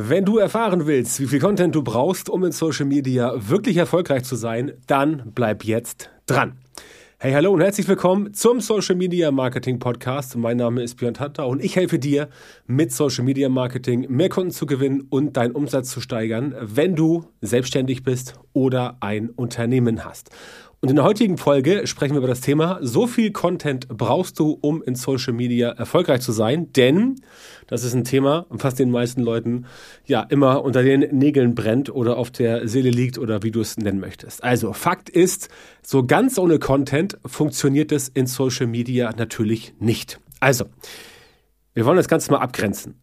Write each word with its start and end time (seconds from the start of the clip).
Wenn 0.00 0.24
du 0.24 0.38
erfahren 0.38 0.86
willst, 0.86 1.18
wie 1.18 1.26
viel 1.26 1.40
Content 1.40 1.74
du 1.74 1.82
brauchst, 1.82 2.30
um 2.30 2.44
in 2.44 2.52
Social 2.52 2.86
Media 2.86 3.34
wirklich 3.36 3.78
erfolgreich 3.78 4.22
zu 4.22 4.36
sein, 4.36 4.74
dann 4.86 5.32
bleib 5.34 5.64
jetzt 5.64 6.08
dran. 6.26 6.52
Hey, 7.18 7.32
hallo 7.32 7.50
und 7.50 7.60
herzlich 7.60 7.88
willkommen 7.88 8.32
zum 8.32 8.60
Social 8.60 8.94
Media 8.94 9.32
Marketing 9.32 9.80
Podcast. 9.80 10.36
Mein 10.36 10.58
Name 10.58 10.84
ist 10.84 10.98
Björn 10.98 11.14
Tatter 11.14 11.48
und 11.48 11.64
ich 11.64 11.74
helfe 11.74 11.98
dir 11.98 12.28
mit 12.68 12.92
Social 12.92 13.24
Media 13.24 13.48
Marketing 13.48 14.06
mehr 14.08 14.28
Kunden 14.28 14.52
zu 14.52 14.66
gewinnen 14.66 15.00
und 15.10 15.36
deinen 15.36 15.50
Umsatz 15.50 15.90
zu 15.90 16.00
steigern, 16.00 16.54
wenn 16.60 16.94
du 16.94 17.24
selbstständig 17.40 18.04
bist 18.04 18.34
oder 18.52 18.98
ein 19.00 19.30
Unternehmen 19.30 20.04
hast. 20.04 20.30
Und 20.80 20.90
in 20.90 20.96
der 20.96 21.04
heutigen 21.04 21.38
Folge 21.38 21.88
sprechen 21.88 22.14
wir 22.14 22.18
über 22.18 22.28
das 22.28 22.40
Thema, 22.40 22.78
so 22.82 23.08
viel 23.08 23.32
Content 23.32 23.88
brauchst 23.88 24.38
du, 24.38 24.56
um 24.60 24.80
in 24.80 24.94
Social 24.94 25.32
Media 25.32 25.70
erfolgreich 25.70 26.20
zu 26.20 26.30
sein, 26.30 26.72
denn 26.72 27.16
das 27.66 27.82
ist 27.82 27.94
ein 27.94 28.04
Thema, 28.04 28.46
was 28.48 28.76
den 28.76 28.92
meisten 28.92 29.22
Leuten 29.22 29.66
ja 30.06 30.22
immer 30.22 30.62
unter 30.62 30.84
den 30.84 31.00
Nägeln 31.16 31.56
brennt 31.56 31.90
oder 31.90 32.16
auf 32.16 32.30
der 32.30 32.68
Seele 32.68 32.90
liegt 32.90 33.18
oder 33.18 33.42
wie 33.42 33.50
du 33.50 33.60
es 33.60 33.76
nennen 33.76 33.98
möchtest. 33.98 34.44
Also 34.44 34.72
Fakt 34.72 35.10
ist, 35.10 35.48
so 35.82 36.06
ganz 36.06 36.38
ohne 36.38 36.60
Content 36.60 37.18
funktioniert 37.26 37.90
es 37.90 38.08
in 38.08 38.28
Social 38.28 38.68
Media 38.68 39.12
natürlich 39.16 39.74
nicht. 39.80 40.20
Also, 40.38 40.66
wir 41.74 41.86
wollen 41.86 41.96
das 41.96 42.08
Ganze 42.08 42.30
mal 42.30 42.38
abgrenzen. 42.38 42.94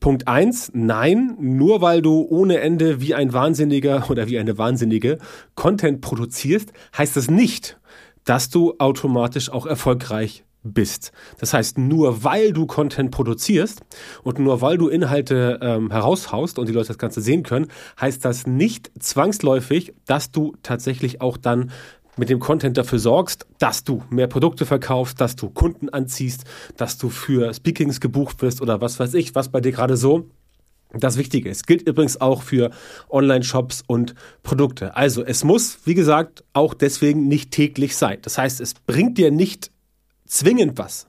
Punkt 0.00 0.28
eins: 0.28 0.70
nein, 0.74 1.36
nur 1.40 1.80
weil 1.80 2.02
du 2.02 2.26
ohne 2.28 2.60
Ende 2.60 3.00
wie 3.00 3.14
ein 3.14 3.32
Wahnsinniger 3.32 4.06
oder 4.10 4.26
wie 4.28 4.38
eine 4.38 4.58
Wahnsinnige 4.58 5.18
Content 5.54 6.00
produzierst, 6.00 6.72
heißt 6.96 7.16
das 7.16 7.30
nicht, 7.30 7.78
dass 8.24 8.50
du 8.50 8.74
automatisch 8.78 9.50
auch 9.50 9.66
erfolgreich 9.66 10.44
bist. 10.62 11.12
Das 11.38 11.54
heißt, 11.54 11.78
nur 11.78 12.24
weil 12.24 12.52
du 12.52 12.66
Content 12.66 13.10
produzierst 13.10 13.80
und 14.22 14.38
nur 14.38 14.60
weil 14.60 14.76
du 14.76 14.88
Inhalte 14.88 15.58
ähm, 15.62 15.90
heraushaust 15.90 16.58
und 16.58 16.68
die 16.68 16.72
Leute 16.72 16.88
das 16.88 16.98
Ganze 16.98 17.20
sehen 17.20 17.42
können, 17.42 17.68
heißt 18.00 18.24
das 18.24 18.46
nicht 18.46 18.90
zwangsläufig, 18.98 19.94
dass 20.06 20.30
du 20.30 20.54
tatsächlich 20.62 21.20
auch 21.20 21.36
dann 21.36 21.70
mit 22.18 22.28
dem 22.28 22.38
Content 22.38 22.76
dafür 22.76 22.98
sorgst, 22.98 23.46
dass 23.58 23.84
du 23.84 24.02
mehr 24.10 24.26
Produkte 24.26 24.66
verkaufst, 24.66 25.20
dass 25.20 25.36
du 25.36 25.50
Kunden 25.50 25.88
anziehst, 25.88 26.44
dass 26.76 26.98
du 26.98 27.08
für 27.08 27.52
Speakings 27.54 28.00
gebucht 28.00 28.42
wirst 28.42 28.60
oder 28.60 28.80
was 28.80 28.98
weiß 28.98 29.14
ich, 29.14 29.34
was 29.34 29.48
bei 29.50 29.60
dir 29.60 29.72
gerade 29.72 29.96
so 29.96 30.28
das 30.92 31.18
Wichtige 31.18 31.48
ist. 31.48 31.66
Gilt 31.66 31.82
übrigens 31.82 32.20
auch 32.20 32.42
für 32.42 32.70
Online-Shops 33.10 33.84
und 33.86 34.14
Produkte. 34.42 34.96
Also 34.96 35.22
es 35.22 35.44
muss, 35.44 35.80
wie 35.84 35.94
gesagt, 35.94 36.44
auch 36.52 36.74
deswegen 36.74 37.28
nicht 37.28 37.50
täglich 37.50 37.96
sein. 37.96 38.18
Das 38.22 38.38
heißt, 38.38 38.60
es 38.60 38.74
bringt 38.74 39.18
dir 39.18 39.30
nicht 39.30 39.70
zwingend 40.26 40.78
was, 40.78 41.06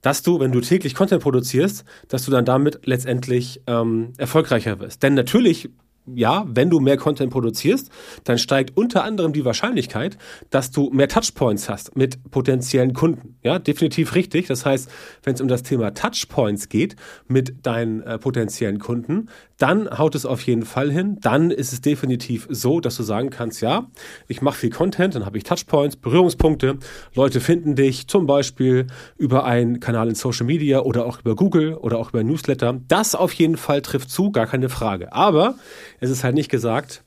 dass 0.00 0.22
du, 0.22 0.40
wenn 0.40 0.52
du 0.52 0.60
täglich 0.60 0.94
Content 0.94 1.22
produzierst, 1.22 1.84
dass 2.08 2.24
du 2.24 2.30
dann 2.30 2.44
damit 2.44 2.80
letztendlich 2.84 3.62
ähm, 3.66 4.12
erfolgreicher 4.16 4.78
wirst. 4.78 5.02
Denn 5.02 5.14
natürlich 5.14 5.70
ja, 6.14 6.44
wenn 6.48 6.70
du 6.70 6.80
mehr 6.80 6.96
Content 6.96 7.32
produzierst, 7.32 7.90
dann 8.24 8.38
steigt 8.38 8.76
unter 8.76 9.04
anderem 9.04 9.32
die 9.32 9.44
Wahrscheinlichkeit, 9.44 10.18
dass 10.50 10.70
du 10.70 10.90
mehr 10.90 11.08
Touchpoints 11.08 11.68
hast 11.68 11.96
mit 11.96 12.30
potenziellen 12.30 12.94
Kunden. 12.94 13.36
Ja, 13.42 13.58
definitiv 13.58 14.14
richtig. 14.14 14.46
Das 14.46 14.66
heißt, 14.66 14.90
wenn 15.22 15.34
es 15.34 15.40
um 15.40 15.48
das 15.48 15.62
Thema 15.62 15.92
Touchpoints 15.94 16.68
geht 16.68 16.96
mit 17.28 17.66
deinen 17.66 18.02
äh, 18.02 18.18
potenziellen 18.18 18.78
Kunden, 18.78 19.28
dann 19.60 19.90
haut 19.98 20.14
es 20.14 20.24
auf 20.24 20.40
jeden 20.42 20.64
Fall 20.64 20.90
hin. 20.90 21.18
Dann 21.20 21.50
ist 21.50 21.72
es 21.72 21.82
definitiv 21.82 22.46
so, 22.50 22.80
dass 22.80 22.96
du 22.96 23.02
sagen 23.02 23.28
kannst, 23.28 23.60
ja, 23.60 23.86
ich 24.26 24.40
mache 24.40 24.58
viel 24.58 24.70
Content, 24.70 25.14
dann 25.14 25.26
habe 25.26 25.36
ich 25.36 25.44
Touchpoints, 25.44 25.96
Berührungspunkte. 25.96 26.78
Leute 27.14 27.40
finden 27.40 27.74
dich 27.74 28.08
zum 28.08 28.26
Beispiel 28.26 28.86
über 29.18 29.44
einen 29.44 29.78
Kanal 29.80 30.08
in 30.08 30.14
Social 30.14 30.46
Media 30.46 30.80
oder 30.80 31.04
auch 31.04 31.20
über 31.20 31.36
Google 31.36 31.74
oder 31.74 31.98
auch 31.98 32.08
über 32.08 32.24
Newsletter. 32.24 32.80
Das 32.88 33.14
auf 33.14 33.34
jeden 33.34 33.58
Fall 33.58 33.82
trifft 33.82 34.10
zu, 34.10 34.30
gar 34.32 34.46
keine 34.46 34.70
Frage. 34.70 35.12
Aber 35.12 35.56
es 36.00 36.10
ist 36.10 36.24
halt 36.24 36.34
nicht 36.34 36.50
gesagt, 36.50 37.02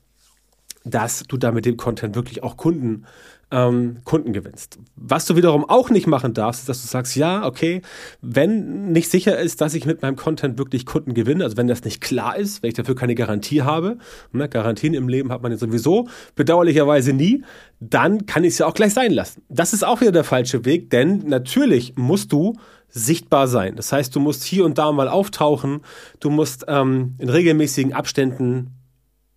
dass 0.84 1.22
du 1.22 1.36
da 1.36 1.52
mit 1.52 1.64
dem 1.64 1.76
Content 1.76 2.14
wirklich 2.14 2.42
auch 2.42 2.56
Kunden 2.56 3.06
ähm, 3.54 3.98
Kunden 4.04 4.32
gewinnst. 4.32 4.78
Was 4.96 5.26
du 5.26 5.36
wiederum 5.36 5.64
auch 5.68 5.88
nicht 5.88 6.06
machen 6.06 6.34
darfst, 6.34 6.62
ist, 6.62 6.68
dass 6.68 6.82
du 6.82 6.88
sagst, 6.88 7.14
ja, 7.14 7.46
okay, 7.46 7.82
wenn 8.20 8.90
nicht 8.90 9.08
sicher 9.10 9.38
ist, 9.38 9.60
dass 9.60 9.74
ich 9.74 9.86
mit 9.86 10.02
meinem 10.02 10.16
Content 10.16 10.58
wirklich 10.58 10.86
Kunden 10.86 11.14
gewinne, 11.14 11.44
also 11.44 11.56
wenn 11.56 11.68
das 11.68 11.84
nicht 11.84 12.00
klar 12.00 12.36
ist, 12.36 12.62
wenn 12.62 12.68
ich 12.68 12.74
dafür 12.74 12.96
keine 12.96 13.14
Garantie 13.14 13.62
habe, 13.62 13.98
ne, 14.32 14.48
Garantien 14.48 14.94
im 14.94 15.08
Leben 15.08 15.30
hat 15.30 15.42
man 15.42 15.52
ja 15.52 15.58
sowieso 15.58 16.08
bedauerlicherweise 16.34 17.12
nie, 17.12 17.44
dann 17.80 18.26
kann 18.26 18.42
ich 18.42 18.54
es 18.54 18.58
ja 18.58 18.66
auch 18.66 18.74
gleich 18.74 18.92
sein 18.92 19.12
lassen. 19.12 19.42
Das 19.48 19.72
ist 19.72 19.84
auch 19.84 20.00
wieder 20.00 20.12
der 20.12 20.24
falsche 20.24 20.64
Weg, 20.64 20.90
denn 20.90 21.18
natürlich 21.26 21.94
musst 21.96 22.32
du 22.32 22.54
sichtbar 22.88 23.46
sein. 23.46 23.76
Das 23.76 23.92
heißt, 23.92 24.14
du 24.14 24.20
musst 24.20 24.44
hier 24.44 24.64
und 24.64 24.78
da 24.78 24.90
mal 24.90 25.08
auftauchen, 25.08 25.80
du 26.18 26.30
musst 26.30 26.64
ähm, 26.66 27.14
in 27.18 27.28
regelmäßigen 27.28 27.92
Abständen 27.92 28.83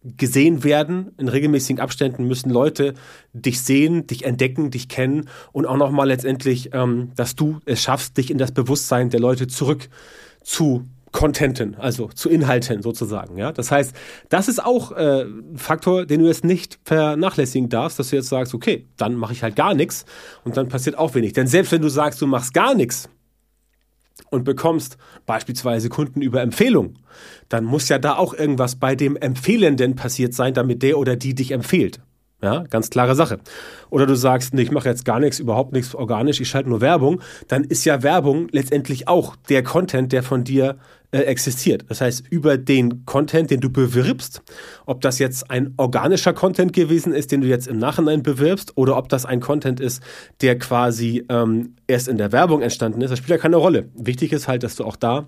gesehen 0.04 0.64
werden. 0.64 1.12
In 1.18 1.28
regelmäßigen 1.28 1.82
Abständen 1.82 2.28
müssen 2.28 2.50
Leute 2.50 2.94
dich 3.34 3.62
sehen, 3.62 4.08
dich 4.08 4.26
entdecken, 4.26 4.72
dich 4.72 4.90
kennen 4.90 5.30
und 5.52 5.66
auch 5.66 5.78
nochmal 5.78 6.08
letztendlich, 6.08 6.70
ähm, 6.74 7.12
dass 7.16 7.36
du 7.36 7.60
es 7.66 7.82
schaffst, 7.82 8.18
dich 8.18 8.32
in 8.32 8.38
das 8.38 8.52
Bewusstsein 8.52 9.10
der 9.10 9.20
Leute 9.20 9.48
zurück 9.48 9.90
zu 10.44 10.86
Contenten, 11.12 11.76
also 11.76 12.10
zu 12.10 12.30
Inhalten 12.30 12.82
sozusagen. 12.82 13.38
Ja, 13.38 13.52
das 13.52 13.72
heißt, 13.72 13.96
das 14.30 14.48
ist 14.48 14.64
auch 14.64 14.92
äh, 14.92 15.24
ein 15.24 15.58
Faktor, 15.58 16.06
den 16.06 16.20
du 16.20 16.28
jetzt 16.28 16.44
nicht 16.44 16.80
vernachlässigen 16.84 17.70
darfst, 17.70 17.98
dass 17.98 18.10
du 18.10 18.18
jetzt 18.18 18.30
sagst, 18.30 18.54
okay, 18.54 18.86
dann 18.98 19.16
mache 19.16 19.34
ich 19.34 19.42
halt 19.42 19.56
gar 19.56 19.74
nichts 19.74 20.06
und 20.44 20.58
dann 20.58 20.68
passiert 20.68 20.98
auch 20.98 21.16
wenig. 21.16 21.34
Denn 21.34 21.48
selbst 21.48 21.72
wenn 21.72 21.82
du 21.82 21.90
sagst, 21.90 22.22
du 22.22 22.28
machst 22.28 22.54
gar 22.54 22.76
nichts, 22.76 23.10
und 24.30 24.44
bekommst 24.44 24.98
beispielsweise 25.26 25.90
Kunden 25.90 26.22
über 26.22 26.42
Empfehlung, 26.42 26.96
dann 27.50 27.66
muss 27.66 27.90
ja 27.90 28.00
da 28.00 28.16
auch 28.16 28.34
irgendwas 28.34 28.76
bei 28.76 28.96
dem 28.96 29.16
Empfehlenden 29.16 29.96
passiert 29.96 30.34
sein, 30.34 30.54
damit 30.54 30.84
der 30.84 30.98
oder 30.98 31.16
die 31.16 31.36
dich 31.36 31.52
empfiehlt. 31.52 32.00
Ja, 32.40 32.66
ganz 32.70 32.92
klare 32.92 33.16
Sache. 33.16 33.40
Oder 33.90 34.06
du 34.06 34.14
sagst, 34.14 34.54
nee, 34.54 34.62
ich 34.62 34.72
mache 34.72 34.88
jetzt 34.88 35.06
gar 35.06 35.20
nichts, 35.20 35.40
überhaupt 35.40 35.74
nichts 35.74 35.96
organisch, 35.96 36.40
ich 36.40 36.48
schalte 36.48 36.70
nur 36.70 36.82
Werbung, 36.82 37.20
dann 37.48 37.64
ist 37.64 37.84
ja 37.84 38.04
Werbung 38.04 38.48
letztendlich 38.52 39.08
auch 39.08 39.36
der 39.50 39.64
Content, 39.64 40.12
der 40.12 40.22
von 40.22 40.44
dir 40.44 40.78
äh, 41.12 41.20
existiert. 41.20 41.86
Das 41.88 42.02
heißt, 42.02 42.26
über 42.30 42.58
den 42.58 43.06
Content, 43.06 43.50
den 43.50 43.62
du 43.62 43.70
bewirbst, 43.70 44.42
ob 44.86 45.02
das 45.02 45.20
jetzt 45.20 45.50
ein 45.50 45.74
organischer 45.78 46.34
Content 46.34 46.74
gewesen 46.74 47.14
ist, 47.14 47.32
den 47.32 47.42
du 47.42 47.48
jetzt 47.48 47.68
im 47.68 47.78
Nachhinein 47.78 48.24
bewirbst, 48.24 48.74
oder 48.76 48.98
ob 48.98 49.08
das 49.10 49.26
ein 49.26 49.40
Content 49.40 49.80
ist, 49.80 50.04
der 50.42 50.60
quasi 50.60 51.24
ähm, 51.30 51.76
erst 51.88 52.08
in 52.08 52.18
der 52.18 52.32
Werbung 52.32 52.62
entstanden 52.62 53.02
ist, 53.02 53.12
das 53.12 53.20
spielt 53.20 53.32
ja 53.32 53.38
keine 53.38 53.56
Rolle. 53.56 53.90
Wichtig 53.96 54.34
ist 54.34 54.48
halt, 54.48 54.64
dass 54.64 54.76
du 54.76 54.84
auch 54.84 54.98
da 54.98 55.28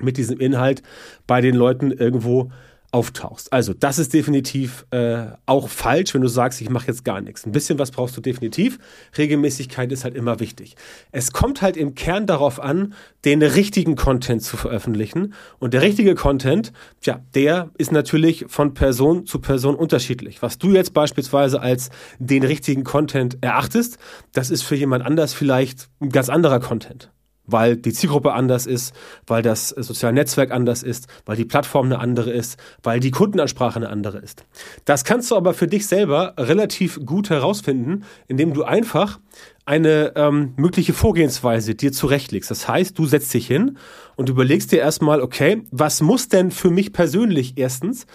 mit 0.00 0.16
diesem 0.16 0.40
Inhalt 0.40 0.82
bei 1.26 1.40
den 1.40 1.54
Leuten 1.54 1.92
irgendwo 1.92 2.50
auftauchst. 2.94 3.52
Also 3.52 3.74
das 3.74 3.98
ist 3.98 4.14
definitiv 4.14 4.86
äh, 4.92 5.24
auch 5.46 5.68
falsch, 5.68 6.14
wenn 6.14 6.20
du 6.20 6.28
sagst, 6.28 6.60
ich 6.60 6.70
mache 6.70 6.86
jetzt 6.86 7.04
gar 7.04 7.20
nichts. 7.20 7.44
Ein 7.44 7.50
bisschen 7.50 7.80
was 7.80 7.90
brauchst 7.90 8.16
du 8.16 8.20
definitiv. 8.20 8.78
Regelmäßigkeit 9.18 9.90
ist 9.90 10.04
halt 10.04 10.14
immer 10.14 10.38
wichtig. 10.38 10.76
Es 11.10 11.32
kommt 11.32 11.60
halt 11.60 11.76
im 11.76 11.96
Kern 11.96 12.28
darauf 12.28 12.60
an, 12.60 12.94
den 13.24 13.42
richtigen 13.42 13.96
Content 13.96 14.42
zu 14.42 14.56
veröffentlichen. 14.56 15.34
Und 15.58 15.74
der 15.74 15.82
richtige 15.82 16.14
Content, 16.14 16.72
ja, 17.02 17.20
der 17.34 17.70
ist 17.78 17.90
natürlich 17.90 18.44
von 18.46 18.74
Person 18.74 19.26
zu 19.26 19.40
Person 19.40 19.74
unterschiedlich. 19.74 20.40
Was 20.40 20.58
du 20.58 20.70
jetzt 20.70 20.94
beispielsweise 20.94 21.60
als 21.60 21.90
den 22.20 22.44
richtigen 22.44 22.84
Content 22.84 23.38
erachtest, 23.40 23.98
das 24.32 24.50
ist 24.52 24.62
für 24.62 24.76
jemand 24.76 25.04
anders 25.04 25.34
vielleicht 25.34 25.88
ein 26.00 26.10
ganz 26.10 26.28
anderer 26.28 26.60
Content 26.60 27.10
weil 27.46 27.76
die 27.76 27.92
Zielgruppe 27.92 28.32
anders 28.32 28.66
ist, 28.66 28.94
weil 29.26 29.42
das 29.42 29.68
soziale 29.68 30.14
Netzwerk 30.14 30.50
anders 30.50 30.82
ist, 30.82 31.08
weil 31.26 31.36
die 31.36 31.44
Plattform 31.44 31.86
eine 31.86 31.98
andere 31.98 32.30
ist, 32.30 32.58
weil 32.82 33.00
die 33.00 33.10
Kundenansprache 33.10 33.76
eine 33.76 33.88
andere 33.88 34.18
ist. 34.18 34.44
Das 34.84 35.04
kannst 35.04 35.30
du 35.30 35.36
aber 35.36 35.54
für 35.54 35.66
dich 35.66 35.86
selber 35.86 36.34
relativ 36.38 37.04
gut 37.04 37.30
herausfinden, 37.30 38.04
indem 38.28 38.54
du 38.54 38.64
einfach 38.64 39.18
eine 39.66 40.12
ähm, 40.16 40.52
mögliche 40.56 40.92
Vorgehensweise 40.92 41.74
dir 41.74 41.92
zurechtlegst. 41.92 42.50
Das 42.50 42.68
heißt, 42.68 42.98
du 42.98 43.06
setzt 43.06 43.32
dich 43.32 43.46
hin 43.46 43.78
und 44.16 44.28
überlegst 44.28 44.72
dir 44.72 44.78
erstmal, 44.78 45.20
okay, 45.20 45.62
was 45.70 46.02
muss 46.02 46.28
denn 46.28 46.50
für 46.50 46.70
mich 46.70 46.92
persönlich 46.92 47.54
erstens 47.56 48.06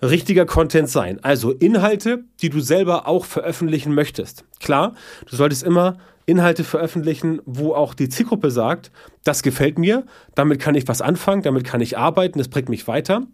richtiger 0.00 0.46
Content 0.46 0.88
sein? 0.88 1.22
Also 1.22 1.52
Inhalte, 1.52 2.24
die 2.40 2.48
du 2.48 2.60
selber 2.60 3.06
auch 3.06 3.26
veröffentlichen 3.26 3.94
möchtest. 3.94 4.44
Klar, 4.60 4.94
du 5.28 5.36
solltest 5.36 5.62
immer 5.62 5.98
Inhalte 6.26 6.64
veröffentlichen, 6.64 7.40
wo 7.44 7.74
auch 7.74 7.94
die 7.94 8.08
Zielgruppe 8.08 8.50
sagt, 8.50 8.90
das 9.24 9.42
gefällt 9.42 9.78
mir, 9.78 10.04
damit 10.34 10.60
kann 10.60 10.74
ich 10.74 10.88
was 10.88 11.02
anfangen, 11.02 11.42
damit 11.42 11.64
kann 11.64 11.80
ich 11.80 11.98
arbeiten, 11.98 12.38
das 12.38 12.48
bringt 12.48 12.68
mich 12.68 12.88
weiter. 12.88 13.26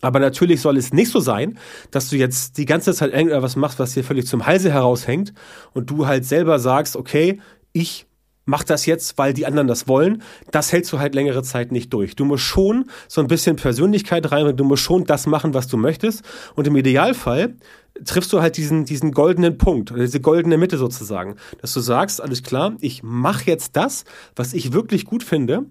Aber 0.00 0.20
natürlich 0.20 0.60
soll 0.60 0.76
es 0.76 0.92
nicht 0.92 1.10
so 1.10 1.20
sein, 1.20 1.58
dass 1.90 2.08
du 2.08 2.16
jetzt 2.16 2.56
die 2.58 2.66
ganze 2.66 2.94
Zeit 2.94 3.12
irgendwas 3.12 3.56
machst, 3.56 3.78
was 3.78 3.94
dir 3.94 4.04
völlig 4.04 4.26
zum 4.26 4.46
Halse 4.46 4.70
heraushängt 4.70 5.32
und 5.72 5.90
du 5.90 6.06
halt 6.06 6.24
selber 6.24 6.58
sagst, 6.58 6.94
okay, 6.94 7.40
ich 7.72 8.06
mach 8.48 8.64
das 8.64 8.86
jetzt, 8.86 9.18
weil 9.18 9.34
die 9.34 9.44
anderen 9.44 9.68
das 9.68 9.88
wollen. 9.88 10.22
Das 10.50 10.72
hältst 10.72 10.92
du 10.92 10.98
halt 10.98 11.14
längere 11.14 11.42
Zeit 11.42 11.70
nicht 11.70 11.92
durch. 11.92 12.16
Du 12.16 12.24
musst 12.24 12.44
schon 12.44 12.86
so 13.06 13.20
ein 13.20 13.26
bisschen 13.26 13.56
Persönlichkeit 13.56 14.30
rein, 14.32 14.56
du 14.56 14.64
musst 14.64 14.82
schon 14.82 15.04
das 15.04 15.26
machen, 15.26 15.52
was 15.52 15.68
du 15.68 15.76
möchtest. 15.76 16.24
Und 16.54 16.66
im 16.66 16.76
Idealfall 16.76 17.56
triffst 18.04 18.32
du 18.32 18.40
halt 18.40 18.56
diesen, 18.56 18.84
diesen 18.84 19.12
goldenen 19.12 19.58
Punkt 19.58 19.92
diese 19.96 20.20
goldene 20.20 20.58
Mitte 20.58 20.78
sozusagen, 20.78 21.36
dass 21.60 21.72
du 21.72 21.80
sagst, 21.80 22.20
alles 22.20 22.42
klar, 22.42 22.76
ich 22.80 23.02
mache 23.02 23.44
jetzt 23.46 23.76
das, 23.76 24.04
was 24.36 24.54
ich 24.54 24.72
wirklich 24.72 25.04
gut 25.04 25.22
finde 25.22 25.66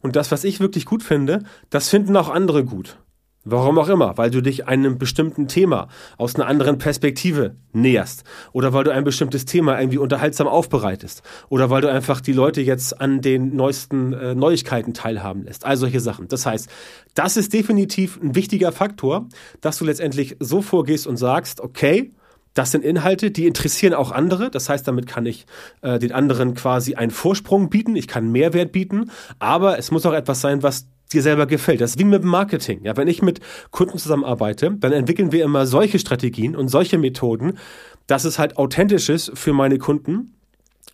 und 0.00 0.16
das, 0.16 0.30
was 0.30 0.44
ich 0.44 0.60
wirklich 0.60 0.84
gut 0.84 1.02
finde, 1.02 1.44
das 1.70 1.88
finden 1.88 2.16
auch 2.16 2.28
andere 2.28 2.64
gut. 2.64 2.98
Warum 3.44 3.76
auch 3.78 3.88
immer, 3.88 4.16
weil 4.18 4.30
du 4.30 4.40
dich 4.40 4.68
einem 4.68 4.98
bestimmten 4.98 5.48
Thema 5.48 5.88
aus 6.16 6.36
einer 6.36 6.46
anderen 6.46 6.78
Perspektive 6.78 7.56
näherst 7.72 8.22
oder 8.52 8.72
weil 8.72 8.84
du 8.84 8.92
ein 8.92 9.02
bestimmtes 9.02 9.46
Thema 9.46 9.80
irgendwie 9.80 9.98
unterhaltsam 9.98 10.46
aufbereitest 10.46 11.22
oder 11.48 11.68
weil 11.68 11.82
du 11.82 11.90
einfach 11.90 12.20
die 12.20 12.32
Leute 12.32 12.60
jetzt 12.60 13.00
an 13.00 13.20
den 13.20 13.56
neuesten 13.56 14.12
äh, 14.12 14.36
Neuigkeiten 14.36 14.94
teilhaben 14.94 15.42
lässt. 15.42 15.66
All 15.66 15.76
solche 15.76 15.98
Sachen. 15.98 16.28
Das 16.28 16.46
heißt, 16.46 16.70
das 17.14 17.36
ist 17.36 17.52
definitiv 17.52 18.20
ein 18.22 18.36
wichtiger 18.36 18.70
Faktor, 18.70 19.26
dass 19.60 19.76
du 19.78 19.84
letztendlich 19.86 20.36
so 20.38 20.62
vorgehst 20.62 21.08
und 21.08 21.16
sagst, 21.16 21.60
okay, 21.60 22.12
das 22.54 22.70
sind 22.70 22.84
Inhalte, 22.84 23.32
die 23.32 23.46
interessieren 23.46 23.94
auch 23.94 24.12
andere. 24.12 24.50
Das 24.50 24.68
heißt, 24.68 24.86
damit 24.86 25.08
kann 25.08 25.26
ich 25.26 25.46
äh, 25.80 25.98
den 25.98 26.12
anderen 26.12 26.54
quasi 26.54 26.94
einen 26.94 27.10
Vorsprung 27.10 27.70
bieten, 27.70 27.96
ich 27.96 28.06
kann 28.06 28.30
Mehrwert 28.30 28.70
bieten, 28.70 29.10
aber 29.40 29.78
es 29.78 29.90
muss 29.90 30.06
auch 30.06 30.12
etwas 30.12 30.40
sein, 30.40 30.62
was 30.62 30.86
dir 31.12 31.22
selber 31.22 31.46
gefällt. 31.46 31.80
Das 31.80 31.92
ist 31.92 31.98
wie 31.98 32.04
mit 32.04 32.24
Marketing. 32.24 32.80
Ja, 32.84 32.96
wenn 32.96 33.08
ich 33.08 33.22
mit 33.22 33.40
Kunden 33.70 33.98
zusammenarbeite, 33.98 34.70
dann 34.72 34.92
entwickeln 34.92 35.32
wir 35.32 35.44
immer 35.44 35.66
solche 35.66 35.98
Strategien 35.98 36.56
und 36.56 36.68
solche 36.68 36.98
Methoden, 36.98 37.58
dass 38.06 38.24
es 38.24 38.38
halt 38.38 38.56
authentisch 38.56 39.08
ist 39.08 39.32
für 39.34 39.52
meine 39.52 39.78
Kunden, 39.78 40.34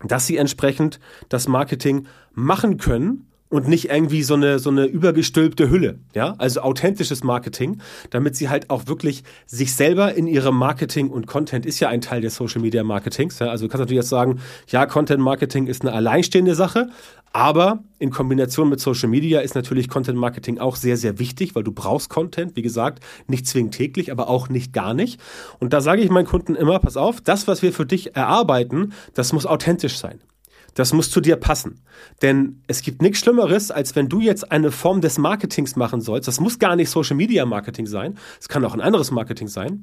dass 0.05 0.26
sie 0.26 0.37
entsprechend 0.37 1.00
das 1.29 1.49
Marketing 1.49 2.06
machen 2.32 2.76
können 2.76 3.27
und 3.50 3.68
nicht 3.68 3.90
irgendwie 3.90 4.22
so 4.22 4.34
eine, 4.34 4.58
so 4.58 4.70
eine 4.70 4.84
übergestülpte 4.84 5.70
Hülle, 5.70 5.98
ja, 6.14 6.34
also 6.38 6.60
authentisches 6.60 7.24
Marketing, 7.24 7.80
damit 8.10 8.36
sie 8.36 8.48
halt 8.48 8.70
auch 8.70 8.86
wirklich 8.86 9.24
sich 9.46 9.74
selber 9.74 10.14
in 10.14 10.26
ihrem 10.26 10.56
Marketing 10.56 11.08
und 11.08 11.26
Content 11.26 11.64
ist 11.64 11.80
ja 11.80 11.88
ein 11.88 12.00
Teil 12.00 12.20
des 12.20 12.36
Social 12.36 12.60
Media 12.60 12.84
Marketings, 12.84 13.38
ja, 13.38 13.48
also 13.48 13.64
du 13.64 13.70
kannst 13.70 13.80
natürlich 13.80 14.02
jetzt 14.02 14.10
sagen, 14.10 14.40
ja, 14.68 14.86
Content 14.86 15.22
Marketing 15.22 15.66
ist 15.66 15.82
eine 15.82 15.92
alleinstehende 15.92 16.54
Sache, 16.54 16.88
aber 17.32 17.82
in 17.98 18.10
Kombination 18.10 18.68
mit 18.68 18.80
Social 18.80 19.08
Media 19.08 19.40
ist 19.40 19.54
natürlich 19.54 19.88
Content 19.88 20.18
Marketing 20.18 20.58
auch 20.58 20.76
sehr, 20.76 20.96
sehr 20.96 21.18
wichtig, 21.18 21.54
weil 21.54 21.62
du 21.62 21.72
brauchst 21.72 22.08
Content, 22.08 22.56
wie 22.56 22.62
gesagt, 22.62 23.04
nicht 23.26 23.46
zwingend 23.46 23.74
täglich, 23.74 24.10
aber 24.10 24.28
auch 24.28 24.48
nicht 24.48 24.72
gar 24.72 24.94
nicht. 24.94 25.20
Und 25.58 25.72
da 25.72 25.80
sage 25.80 26.02
ich 26.02 26.10
meinen 26.10 26.26
Kunden 26.26 26.54
immer, 26.54 26.78
pass 26.78 26.96
auf, 26.96 27.20
das, 27.20 27.46
was 27.46 27.62
wir 27.62 27.72
für 27.72 27.86
dich 27.86 28.16
erarbeiten, 28.16 28.92
das 29.14 29.32
muss 29.32 29.46
authentisch 29.46 29.98
sein. 29.98 30.20
Das 30.78 30.92
muss 30.92 31.10
zu 31.10 31.20
dir 31.20 31.34
passen. 31.34 31.80
Denn 32.22 32.62
es 32.69 32.82
gibt 32.82 33.02
nichts 33.02 33.19
Schlimmeres, 33.19 33.72
als 33.72 33.96
wenn 33.96 34.08
du 34.08 34.20
jetzt 34.20 34.52
eine 34.52 34.70
Form 34.70 35.00
des 35.00 35.19
Marketings 35.19 35.75
machen 35.75 36.00
sollst. 36.00 36.28
Das 36.28 36.38
muss 36.38 36.60
gar 36.60 36.76
nicht 36.76 36.88
Social 36.88 37.16
Media 37.16 37.44
Marketing 37.46 37.86
sein. 37.86 38.16
Es 38.40 38.48
kann 38.48 38.64
auch 38.64 38.75
ein 38.75 38.80
anderes 38.80 39.10
Marketing 39.10 39.48
sein, 39.48 39.82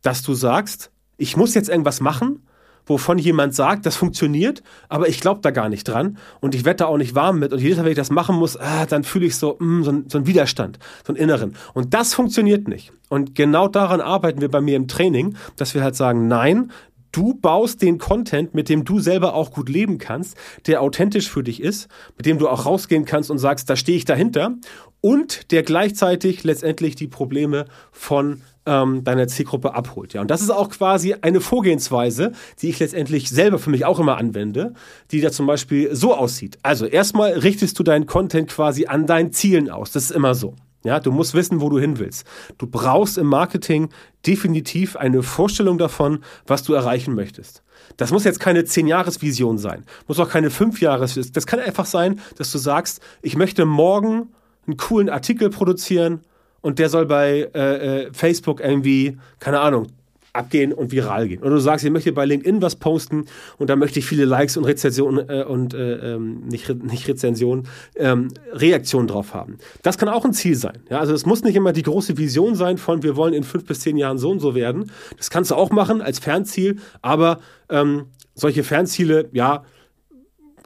dass 0.00 0.22
du 0.22 0.34
sagst, 0.34 0.92
ich 1.16 1.36
muss 1.36 1.54
jetzt 1.54 1.68
irgendwas 1.68 2.00
machen, 2.00 2.46
wovon 2.86 3.18
jemand 3.18 3.52
sagt, 3.56 3.84
das 3.84 3.96
funktioniert, 3.96 4.62
aber 4.88 5.08
ich 5.08 5.20
glaube 5.20 5.40
da 5.40 5.50
gar 5.50 5.68
nicht 5.68 5.88
dran 5.88 6.18
und 6.38 6.54
ich 6.54 6.62
da 6.62 6.86
auch 6.86 6.98
nicht 6.98 7.16
warm 7.16 7.40
mit 7.40 7.52
und 7.52 7.58
jedes 7.58 7.76
Mal, 7.78 7.84
wenn 7.84 7.92
ich 7.92 7.98
das 7.98 8.10
machen 8.10 8.36
muss, 8.36 8.56
ah, 8.56 8.86
dann 8.86 9.02
fühle 9.02 9.26
ich 9.26 9.36
so, 9.36 9.56
mm, 9.58 9.82
so, 9.82 9.92
so 10.06 10.18
einen 10.18 10.26
Widerstand, 10.28 10.78
so 11.04 11.12
einen 11.12 11.20
inneren. 11.20 11.56
Und 11.74 11.94
das 11.94 12.14
funktioniert 12.14 12.68
nicht. 12.68 12.92
Und 13.08 13.34
genau 13.34 13.66
daran 13.66 14.00
arbeiten 14.00 14.40
wir 14.40 14.50
bei 14.50 14.60
mir 14.60 14.76
im 14.76 14.86
Training, 14.86 15.34
dass 15.56 15.74
wir 15.74 15.82
halt 15.82 15.96
sagen, 15.96 16.28
nein, 16.28 16.70
du 17.12 17.34
baust 17.34 17.82
den 17.82 17.98
Content, 17.98 18.54
mit 18.54 18.68
dem 18.68 18.84
du 18.84 19.00
selber 19.00 19.34
auch 19.34 19.50
gut 19.50 19.68
leben 19.68 19.98
kannst, 19.98 20.36
der 20.66 20.82
authentisch 20.82 21.30
für 21.30 21.42
dich 21.42 21.62
ist, 21.62 21.88
mit 22.16 22.26
dem 22.26 22.38
du 22.38 22.48
auch 22.48 22.66
rausgehen 22.66 23.04
kannst 23.04 23.30
und 23.30 23.38
sagst, 23.38 23.68
da 23.70 23.76
stehe 23.76 23.96
ich 23.96 24.04
dahinter 24.04 24.56
und 25.00 25.52
der 25.52 25.62
gleichzeitig 25.62 26.44
letztendlich 26.44 26.96
die 26.96 27.08
Probleme 27.08 27.66
von 27.92 28.42
ähm, 28.66 29.04
deiner 29.04 29.28
Zielgruppe 29.28 29.74
abholt. 29.74 30.12
Ja, 30.12 30.20
und 30.20 30.30
das 30.30 30.42
ist 30.42 30.50
auch 30.50 30.68
quasi 30.68 31.14
eine 31.20 31.40
Vorgehensweise, 31.40 32.32
die 32.60 32.68
ich 32.68 32.78
letztendlich 32.78 33.30
selber 33.30 33.58
für 33.58 33.70
mich 33.70 33.84
auch 33.84 33.98
immer 33.98 34.18
anwende, 34.18 34.74
die 35.10 35.20
da 35.20 35.30
zum 35.32 35.46
Beispiel 35.46 35.94
so 35.94 36.14
aussieht. 36.14 36.58
Also 36.62 36.86
erstmal 36.86 37.32
richtest 37.32 37.78
du 37.78 37.82
deinen 37.82 38.06
Content 38.06 38.50
quasi 38.50 38.86
an 38.86 39.06
deinen 39.06 39.32
Zielen 39.32 39.70
aus. 39.70 39.92
Das 39.92 40.04
ist 40.04 40.10
immer 40.10 40.34
so. 40.34 40.54
Ja, 40.88 41.00
du 41.00 41.12
musst 41.12 41.34
wissen, 41.34 41.60
wo 41.60 41.68
du 41.68 41.78
hin 41.78 41.98
willst. 41.98 42.26
Du 42.56 42.66
brauchst 42.66 43.18
im 43.18 43.26
Marketing 43.26 43.90
definitiv 44.26 44.96
eine 44.96 45.22
Vorstellung 45.22 45.76
davon, 45.76 46.20
was 46.46 46.62
du 46.62 46.72
erreichen 46.72 47.14
möchtest. 47.14 47.62
Das 47.98 48.10
muss 48.10 48.24
jetzt 48.24 48.40
keine 48.40 48.62
10-Jahres-Vision 48.62 49.58
sein, 49.58 49.84
muss 50.06 50.18
auch 50.18 50.30
keine 50.30 50.48
5-Jahres. 50.48 51.30
Das 51.30 51.46
kann 51.46 51.60
einfach 51.60 51.84
sein, 51.84 52.20
dass 52.38 52.50
du 52.52 52.56
sagst, 52.56 53.02
ich 53.20 53.36
möchte 53.36 53.66
morgen 53.66 54.30
einen 54.66 54.78
coolen 54.78 55.10
Artikel 55.10 55.50
produzieren 55.50 56.22
und 56.62 56.78
der 56.78 56.88
soll 56.88 57.04
bei 57.04 57.50
äh, 57.54 58.06
äh, 58.06 58.12
Facebook 58.14 58.60
irgendwie, 58.60 59.18
keine 59.40 59.60
Ahnung, 59.60 59.88
abgehen 60.32 60.72
und 60.72 60.92
viral 60.92 61.28
gehen. 61.28 61.40
Oder 61.40 61.50
du 61.50 61.60
sagst, 61.60 61.84
ich 61.84 61.90
möchte 61.90 62.12
bei 62.12 62.24
LinkedIn 62.24 62.62
was 62.62 62.76
posten 62.76 63.24
und 63.56 63.70
da 63.70 63.76
möchte 63.76 63.98
ich 63.98 64.06
viele 64.06 64.24
Likes 64.24 64.56
und 64.56 64.64
Rezensionen 64.64 65.28
äh, 65.28 65.44
und 65.44 65.74
äh, 65.74 66.14
ähm, 66.14 66.40
nicht, 66.46 66.68
nicht 66.82 67.08
Rezensionen, 67.08 67.68
ähm, 67.96 68.28
Reaktionen 68.52 69.08
drauf 69.08 69.34
haben. 69.34 69.58
Das 69.82 69.98
kann 69.98 70.08
auch 70.08 70.24
ein 70.24 70.32
Ziel 70.32 70.54
sein. 70.54 70.78
Ja, 70.90 70.98
also 71.00 71.14
es 71.14 71.26
muss 71.26 71.42
nicht 71.42 71.56
immer 71.56 71.72
die 71.72 71.82
große 71.82 72.18
Vision 72.18 72.54
sein 72.54 72.78
von 72.78 73.02
wir 73.02 73.16
wollen 73.16 73.34
in 73.34 73.44
fünf 73.44 73.64
bis 73.64 73.80
zehn 73.80 73.96
Jahren 73.96 74.18
so 74.18 74.30
und 74.30 74.40
so 74.40 74.54
werden. 74.54 74.90
Das 75.16 75.30
kannst 75.30 75.50
du 75.50 75.54
auch 75.54 75.70
machen 75.70 76.02
als 76.02 76.18
Fernziel, 76.18 76.78
aber 77.02 77.40
ähm, 77.68 78.06
solche 78.34 78.64
Fernziele, 78.64 79.28
ja, 79.32 79.64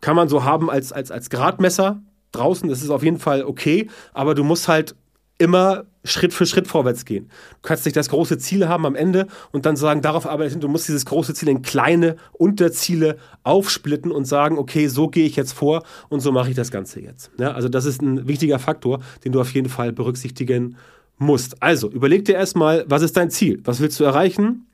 kann 0.01 0.17
man 0.17 0.29
so 0.29 0.45
haben 0.45 0.69
als, 0.69 0.93
als, 0.93 1.11
als 1.11 1.31
Gradmesser 1.31 2.03
draußen. 2.33 2.69
Das 2.69 2.83
ist 2.83 2.91
auf 2.91 3.03
jeden 3.03 3.19
Fall 3.19 3.45
okay, 3.45 3.89
aber 4.13 4.35
du 4.35 4.45
musst 4.45 4.69
halt 4.69 4.95
immer 5.43 5.87
Schritt 6.05 6.33
für 6.33 6.47
Schritt 6.47 6.69
vorwärts 6.69 7.05
gehen. 7.05 7.27
Du 7.63 7.69
kannst 7.69 7.85
nicht 7.85 7.97
das 7.97 8.09
große 8.09 8.39
Ziel 8.39 8.69
haben 8.69 8.87
am 8.87 8.95
Ende 8.95 9.27
und 9.51 9.67
dann 9.67 9.77
sagen, 9.77 10.03
darauf 10.03 10.25
arbeite 10.25 10.55
ich. 10.55 10.61
Du 10.61 10.69
musst 10.69 10.87
dieses 10.87 11.05
große 11.05 11.35
Ziel 11.35 11.49
in 11.49 11.63
kleine 11.63 12.17
Unterziele 12.33 13.17
aufsplitten 13.43 14.13
und 14.13 14.25
sagen, 14.25 14.57
okay, 14.57 14.87
so 14.87 15.09
gehe 15.09 15.27
ich 15.27 15.35
jetzt 15.35 15.53
vor 15.53 15.83
und 16.09 16.21
so 16.21 16.31
mache 16.31 16.51
ich 16.51 16.57
das 16.57 16.71
Ganze 16.71 17.01
jetzt. 17.01 17.33
Ja, 17.39 17.53
also 17.53 17.69
das 17.69 17.85
ist 17.85 18.03
ein 18.03 18.29
wichtiger 18.29 18.61
Faktor, 18.61 19.01
den 19.25 19.33
du 19.33 19.41
auf 19.41 19.53
jeden 19.53 19.69
Fall 19.69 19.93
berücksichtigen 19.93 20.77
musst. 21.19 21.61
Also 21.61 21.91
überleg 21.91 22.25
dir 22.25 22.37
erstmal, 22.37 22.85
was 22.89 23.03
ist 23.03 23.17
dein 23.17 23.31
Ziel? 23.31 23.61
Was 23.65 23.81
willst 23.81 23.99
du 23.99 24.05
erreichen? 24.05 24.67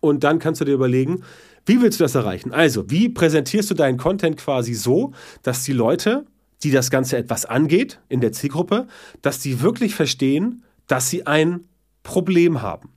Und 0.00 0.24
dann 0.24 0.40
kannst 0.40 0.60
du 0.60 0.64
dir 0.64 0.74
überlegen, 0.74 1.22
wie 1.66 1.80
willst 1.80 2.00
du 2.00 2.04
das 2.04 2.14
erreichen? 2.14 2.52
Also, 2.52 2.90
wie 2.90 3.08
präsentierst 3.08 3.70
du 3.70 3.74
deinen 3.74 3.98
Content 3.98 4.38
quasi 4.38 4.74
so, 4.74 5.12
dass 5.42 5.62
die 5.62 5.72
Leute 5.72 6.24
die 6.62 6.70
das 6.70 6.90
Ganze 6.90 7.16
etwas 7.16 7.46
angeht 7.46 8.00
in 8.08 8.20
der 8.20 8.32
Zielgruppe, 8.32 8.86
dass 9.22 9.40
die 9.40 9.62
wirklich 9.62 9.94
verstehen, 9.94 10.64
dass 10.86 11.08
sie 11.08 11.26
ein 11.26 11.64
Problem 12.02 12.62
haben. 12.62 12.90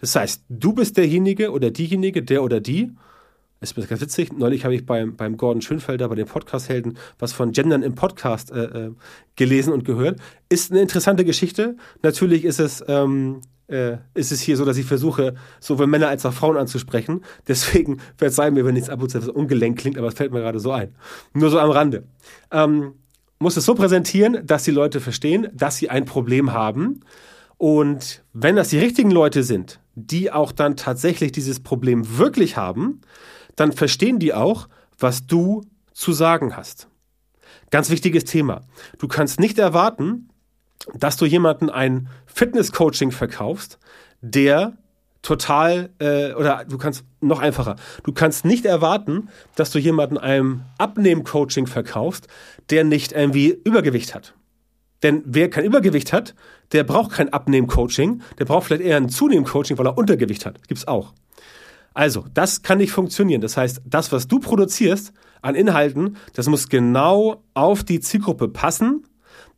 Das 0.00 0.14
heißt, 0.14 0.44
du 0.48 0.72
bist 0.72 0.96
derjenige 0.96 1.50
oder 1.50 1.70
diejenige, 1.70 2.22
der 2.22 2.42
oder 2.42 2.60
die, 2.60 2.92
ist 3.60 3.74
ganz 3.74 4.00
witzig, 4.00 4.32
neulich 4.32 4.64
habe 4.64 4.74
ich 4.74 4.86
beim, 4.86 5.16
beim 5.16 5.36
Gordon 5.36 5.62
Schönfelder, 5.62 6.08
bei 6.08 6.14
den 6.14 6.26
Podcast-Helden, 6.26 6.96
was 7.18 7.32
von 7.32 7.50
Gendern 7.50 7.82
im 7.82 7.96
Podcast 7.96 8.52
äh, 8.52 8.64
äh, 8.64 8.92
gelesen 9.34 9.72
und 9.72 9.84
gehört. 9.84 10.20
Ist 10.48 10.70
eine 10.70 10.80
interessante 10.80 11.24
Geschichte. 11.24 11.76
Natürlich 12.02 12.44
ist 12.44 12.60
es, 12.60 12.84
ähm, 12.86 13.40
äh, 13.66 13.96
ist 14.14 14.30
es 14.30 14.40
hier 14.40 14.56
so, 14.56 14.64
dass 14.64 14.76
ich 14.76 14.86
versuche, 14.86 15.34
sowohl 15.58 15.88
Männer 15.88 16.06
als 16.06 16.24
auch 16.24 16.32
Frauen 16.32 16.56
anzusprechen. 16.56 17.24
Deswegen 17.48 17.98
verzeihen 18.16 18.54
mir, 18.54 18.64
wenn 18.64 18.76
es 18.76 18.90
ab 18.90 19.02
und 19.02 19.10
zu 19.10 19.18
etwas 19.18 19.30
ungelenk 19.30 19.76
klingt, 19.76 19.98
aber 19.98 20.06
es 20.06 20.14
fällt 20.14 20.32
mir 20.32 20.40
gerade 20.40 20.60
so 20.60 20.70
ein. 20.70 20.94
Nur 21.34 21.50
so 21.50 21.58
am 21.58 21.70
Rande. 21.70 22.04
Ähm, 22.52 22.94
muss 23.38 23.56
es 23.56 23.64
so 23.64 23.74
präsentieren, 23.74 24.46
dass 24.46 24.64
die 24.64 24.70
Leute 24.70 25.00
verstehen, 25.00 25.48
dass 25.52 25.76
sie 25.76 25.90
ein 25.90 26.04
Problem 26.04 26.52
haben. 26.52 27.00
Und 27.56 28.22
wenn 28.32 28.56
das 28.56 28.68
die 28.68 28.78
richtigen 28.78 29.10
Leute 29.10 29.42
sind, 29.42 29.80
die 29.94 30.30
auch 30.30 30.52
dann 30.52 30.76
tatsächlich 30.76 31.32
dieses 31.32 31.60
Problem 31.60 32.18
wirklich 32.18 32.56
haben, 32.56 33.00
dann 33.56 33.72
verstehen 33.72 34.18
die 34.18 34.32
auch, 34.32 34.68
was 34.98 35.26
du 35.26 35.62
zu 35.92 36.12
sagen 36.12 36.56
hast. 36.56 36.88
Ganz 37.70 37.90
wichtiges 37.90 38.24
Thema. 38.24 38.62
Du 38.98 39.08
kannst 39.08 39.40
nicht 39.40 39.58
erwarten, 39.58 40.28
dass 40.94 41.16
du 41.16 41.26
jemanden 41.26 41.70
ein 41.70 42.08
Fitness-Coaching 42.26 43.10
verkaufst, 43.10 43.78
der 44.20 44.78
total, 45.22 45.90
äh, 45.98 46.32
oder 46.34 46.64
du 46.64 46.78
kannst 46.78 47.04
noch 47.20 47.40
einfacher, 47.40 47.76
du 48.04 48.12
kannst 48.12 48.44
nicht 48.44 48.64
erwarten, 48.64 49.28
dass 49.56 49.70
du 49.70 49.78
jemanden 49.78 50.16
einem 50.16 50.62
Abnehmen-Coaching 50.78 51.66
verkaufst, 51.66 52.28
der 52.70 52.84
nicht 52.84 53.12
irgendwie 53.12 53.58
Übergewicht 53.64 54.14
hat. 54.14 54.34
Denn 55.02 55.22
wer 55.24 55.48
kein 55.48 55.64
Übergewicht 55.64 56.12
hat, 56.12 56.34
der 56.72 56.84
braucht 56.84 57.12
kein 57.12 57.32
Abnehmen-Coaching, 57.32 58.22
der 58.38 58.44
braucht 58.44 58.66
vielleicht 58.66 58.82
eher 58.82 58.96
ein 58.96 59.08
Zunehmen-Coaching, 59.08 59.78
weil 59.78 59.86
er 59.86 59.96
Untergewicht 59.96 60.44
hat. 60.44 60.66
Gibt's 60.66 60.88
auch. 60.88 61.12
Also, 61.94 62.26
das 62.34 62.62
kann 62.62 62.78
nicht 62.78 62.92
funktionieren. 62.92 63.40
Das 63.40 63.56
heißt, 63.56 63.82
das, 63.84 64.12
was 64.12 64.28
du 64.28 64.40
produzierst 64.40 65.12
an 65.40 65.54
Inhalten, 65.54 66.16
das 66.34 66.48
muss 66.48 66.68
genau 66.68 67.44
auf 67.54 67.84
die 67.84 68.00
Zielgruppe 68.00 68.48
passen, 68.48 69.04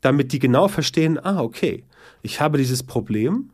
damit 0.01 0.33
die 0.33 0.39
genau 0.39 0.69
verstehen, 0.69 1.19
ah, 1.23 1.43
okay, 1.43 1.85
ich 2.23 2.41
habe 2.41 2.59
dieses 2.59 2.83
Problem, 2.83 3.51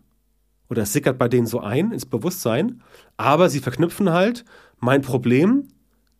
oder 0.68 0.82
es 0.82 0.92
sickert 0.92 1.18
bei 1.18 1.28
denen 1.28 1.46
so 1.46 1.60
ein 1.60 1.92
ins 1.92 2.06
Bewusstsein, 2.06 2.82
aber 3.16 3.48
sie 3.48 3.60
verknüpfen 3.60 4.10
halt 4.10 4.44
mein 4.78 5.02
Problem 5.02 5.68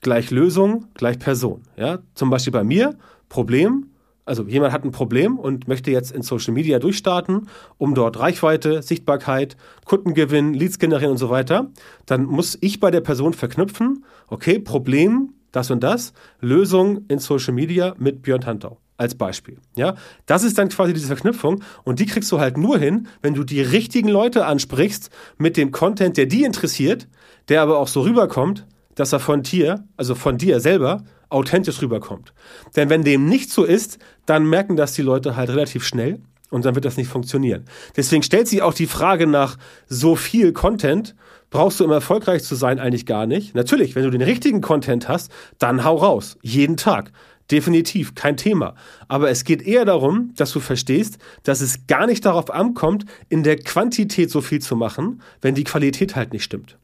gleich 0.01 0.31
Lösung 0.31 0.87
gleich 0.95 1.19
Person. 1.19 1.63
Ja? 1.77 1.99
Zum 2.15 2.31
Beispiel 2.31 2.53
bei 2.53 2.65
mir 2.65 2.97
Problem, 3.29 3.91
also 4.27 4.43
jemand 4.43 4.73
hat 4.73 4.85
ein 4.85 4.91
Problem 4.91 5.39
und 5.39 5.69
möchte 5.69 5.91
jetzt 5.91 6.11
in 6.11 6.23
Social 6.23 6.53
Media 6.53 6.79
durchstarten, 6.79 7.49
um 7.79 7.95
dort 7.95 8.19
Reichweite, 8.19 8.83
Sichtbarkeit, 8.83 9.57
Kundengewinn, 9.85 10.53
Leads 10.53 10.79
generieren 10.79 11.13
und 11.13 11.19
so 11.19 11.31
weiter, 11.31 11.71
dann 12.07 12.25
muss 12.25 12.59
ich 12.61 12.81
bei 12.81 12.91
der 12.91 13.01
Person 13.01 13.33
verknüpfen, 13.33 14.05
okay, 14.27 14.59
Problem, 14.59 15.33
das 15.53 15.71
und 15.71 15.83
das, 15.83 16.13
Lösung 16.41 17.05
in 17.09 17.21
Social 17.21 17.55
Media 17.55 17.95
mit 17.99 18.23
Björn 18.23 18.41
Tantau. 18.41 18.79
als 18.99 19.15
Beispiel. 19.15 19.59
Ja, 19.77 19.95
das 20.25 20.43
ist 20.43 20.57
dann 20.59 20.71
quasi 20.71 20.93
diese 20.95 21.07
Verknüpfung 21.09 21.63
und 21.85 22.01
die 22.01 22.07
kriegst 22.07 22.33
du 22.33 22.41
halt 22.41 22.57
nur 22.57 22.79
hin, 22.79 23.09
wenn 23.21 23.35
du 23.35 23.45
die 23.45 23.61
richtigen 23.61 24.09
Leute 24.09 24.47
ansprichst 24.47 25.11
mit 25.39 25.57
dem 25.57 25.71
Content, 25.71 26.17
der 26.17 26.27
die 26.27 26.45
interessiert, 26.45 27.07
der 27.49 27.63
aber 27.63 27.79
auch 27.79 27.89
so 27.89 28.01
rüberkommt, 28.01 28.67
dass 28.95 29.13
er 29.13 29.21
von 29.21 29.43
dir, 29.43 29.85
also 29.97 30.15
von 30.15 30.39
dir 30.39 30.61
selber, 30.61 31.05
authentisch 31.29 31.83
rüberkommt. 31.83 32.33
Denn 32.77 32.91
wenn 32.91 33.05
dem 33.05 33.29
nicht 33.29 33.51
so 33.51 33.65
ist, 33.65 33.99
dann 34.27 34.49
merken 34.49 34.77
das 34.77 34.93
die 34.93 35.03
Leute 35.03 35.37
halt 35.37 35.51
relativ 35.51 35.85
schnell 35.85 36.21
und 36.51 36.65
dann 36.65 36.75
wird 36.75 36.85
das 36.85 36.97
nicht 36.97 37.11
funktionieren. 37.11 37.65
Deswegen 37.97 38.23
stellt 38.23 38.49
sich 38.49 38.63
auch 38.63 38.75
die 38.75 38.87
Frage 38.87 39.27
nach 39.27 39.57
so 39.89 40.17
viel 40.17 40.53
Content, 40.53 41.15
brauchst 41.51 41.81
du, 41.81 41.85
um 41.85 41.91
erfolgreich 41.91 42.43
zu 42.45 42.55
sein, 42.55 42.79
eigentlich 42.79 43.07
gar 43.07 43.27
nicht. 43.27 43.55
Natürlich, 43.55 43.95
wenn 43.95 44.05
du 44.05 44.11
den 44.11 44.23
richtigen 44.23 44.61
Content 44.61 45.09
hast, 45.09 45.31
dann 45.59 45.85
hau 45.85 45.97
raus. 45.97 46.39
Jeden 46.43 46.77
Tag. 46.77 47.13
Definitiv, 47.51 48.17
kein 48.17 48.37
Thema. 48.37 48.75
Aber 49.07 49.31
es 49.31 49.45
geht 49.45 49.63
eher 49.63 49.85
darum, 49.85 50.33
dass 50.37 50.51
du 50.51 50.59
verstehst, 50.59 51.19
dass 51.45 51.61
es 51.61 51.87
gar 51.87 52.07
nicht 52.07 52.25
darauf 52.25 52.51
ankommt, 52.51 53.05
in 53.29 53.45
der 53.45 53.57
Quantität 53.57 54.31
so 54.31 54.41
viel 54.41 54.61
zu 54.61 54.75
machen, 54.75 55.23
wenn 55.41 55.55
die 55.55 55.63
Qualität 55.65 56.17
halt 56.17 56.33
nicht 56.33 56.43
stimmt. 56.43 56.77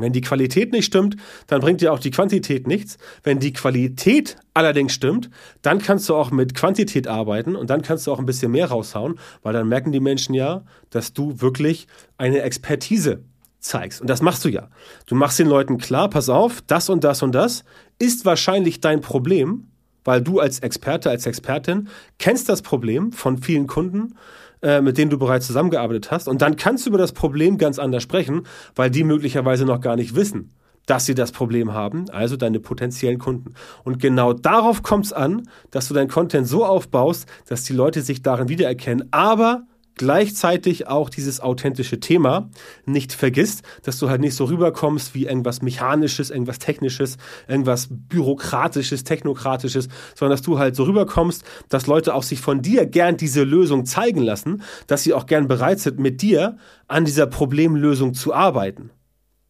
Wenn 0.00 0.12
die 0.12 0.20
Qualität 0.20 0.72
nicht 0.72 0.86
stimmt, 0.86 1.16
dann 1.46 1.60
bringt 1.60 1.80
dir 1.80 1.92
auch 1.92 1.98
die 1.98 2.10
Quantität 2.10 2.66
nichts. 2.66 2.98
Wenn 3.22 3.38
die 3.38 3.52
Qualität 3.52 4.36
allerdings 4.54 4.92
stimmt, 4.92 5.30
dann 5.62 5.78
kannst 5.80 6.08
du 6.08 6.14
auch 6.14 6.30
mit 6.30 6.54
Quantität 6.54 7.08
arbeiten 7.08 7.56
und 7.56 7.70
dann 7.70 7.82
kannst 7.82 8.06
du 8.06 8.12
auch 8.12 8.18
ein 8.18 8.26
bisschen 8.26 8.52
mehr 8.52 8.66
raushauen, 8.66 9.18
weil 9.42 9.52
dann 9.52 9.68
merken 9.68 9.92
die 9.92 10.00
Menschen 10.00 10.34
ja, 10.34 10.64
dass 10.90 11.12
du 11.12 11.40
wirklich 11.40 11.86
eine 12.18 12.42
Expertise 12.42 13.24
zeigst. 13.60 14.00
Und 14.00 14.08
das 14.08 14.22
machst 14.22 14.44
du 14.44 14.48
ja. 14.48 14.68
Du 15.06 15.14
machst 15.14 15.38
den 15.38 15.48
Leuten 15.48 15.78
klar, 15.78 16.10
pass 16.10 16.28
auf, 16.28 16.62
das 16.66 16.88
und 16.88 17.04
das 17.04 17.22
und 17.22 17.34
das 17.34 17.64
ist 17.98 18.24
wahrscheinlich 18.24 18.80
dein 18.80 19.00
Problem 19.00 19.68
weil 20.04 20.22
du 20.22 20.38
als 20.38 20.60
Experte, 20.60 21.10
als 21.10 21.26
Expertin 21.26 21.88
kennst 22.18 22.48
das 22.48 22.62
Problem 22.62 23.12
von 23.12 23.38
vielen 23.38 23.66
Kunden, 23.66 24.14
äh, 24.64 24.80
mit 24.80 24.96
denen 24.96 25.10
du 25.10 25.18
bereits 25.18 25.46
zusammengearbeitet 25.46 26.10
hast. 26.10 26.26
Und 26.26 26.40
dann 26.40 26.56
kannst 26.56 26.86
du 26.86 26.88
über 26.88 26.98
das 26.98 27.12
Problem 27.12 27.58
ganz 27.58 27.78
anders 27.78 28.02
sprechen, 28.02 28.46
weil 28.74 28.90
die 28.90 29.04
möglicherweise 29.04 29.66
noch 29.66 29.82
gar 29.82 29.94
nicht 29.94 30.16
wissen, 30.16 30.54
dass 30.86 31.04
sie 31.04 31.14
das 31.14 31.32
Problem 31.32 31.74
haben, 31.74 32.08
also 32.08 32.38
deine 32.38 32.60
potenziellen 32.60 33.18
Kunden. 33.18 33.52
Und 33.84 34.00
genau 34.00 34.32
darauf 34.32 34.82
kommt 34.82 35.04
es 35.04 35.12
an, 35.12 35.48
dass 35.70 35.88
du 35.88 35.92
deinen 35.94 36.08
Content 36.08 36.48
so 36.48 36.64
aufbaust, 36.64 37.28
dass 37.46 37.64
die 37.64 37.74
Leute 37.74 38.00
sich 38.00 38.22
darin 38.22 38.48
wiedererkennen, 38.48 39.06
aber 39.10 39.66
gleichzeitig 39.96 40.88
auch 40.88 41.08
dieses 41.08 41.40
authentische 41.40 42.00
Thema 42.00 42.50
nicht 42.84 43.12
vergisst, 43.12 43.62
dass 43.82 43.98
du 43.98 44.08
halt 44.08 44.20
nicht 44.20 44.34
so 44.34 44.44
rüberkommst 44.44 45.14
wie 45.14 45.26
irgendwas 45.26 45.62
Mechanisches, 45.62 46.30
irgendwas 46.30 46.58
Technisches, 46.58 47.16
irgendwas 47.48 47.88
Bürokratisches, 47.90 49.04
Technokratisches, 49.04 49.88
sondern 50.14 50.36
dass 50.36 50.42
du 50.42 50.58
halt 50.58 50.76
so 50.76 50.84
rüberkommst, 50.84 51.44
dass 51.68 51.86
Leute 51.86 52.14
auch 52.14 52.22
sich 52.22 52.40
von 52.40 52.62
dir 52.62 52.86
gern 52.86 53.16
diese 53.16 53.44
Lösung 53.44 53.86
zeigen 53.86 54.20
lassen, 54.20 54.62
dass 54.86 55.02
sie 55.02 55.14
auch 55.14 55.26
gern 55.26 55.48
bereit 55.48 55.80
sind, 55.80 55.98
mit 55.98 56.22
dir 56.22 56.56
an 56.88 57.04
dieser 57.04 57.26
Problemlösung 57.26 58.14
zu 58.14 58.34
arbeiten. 58.34 58.90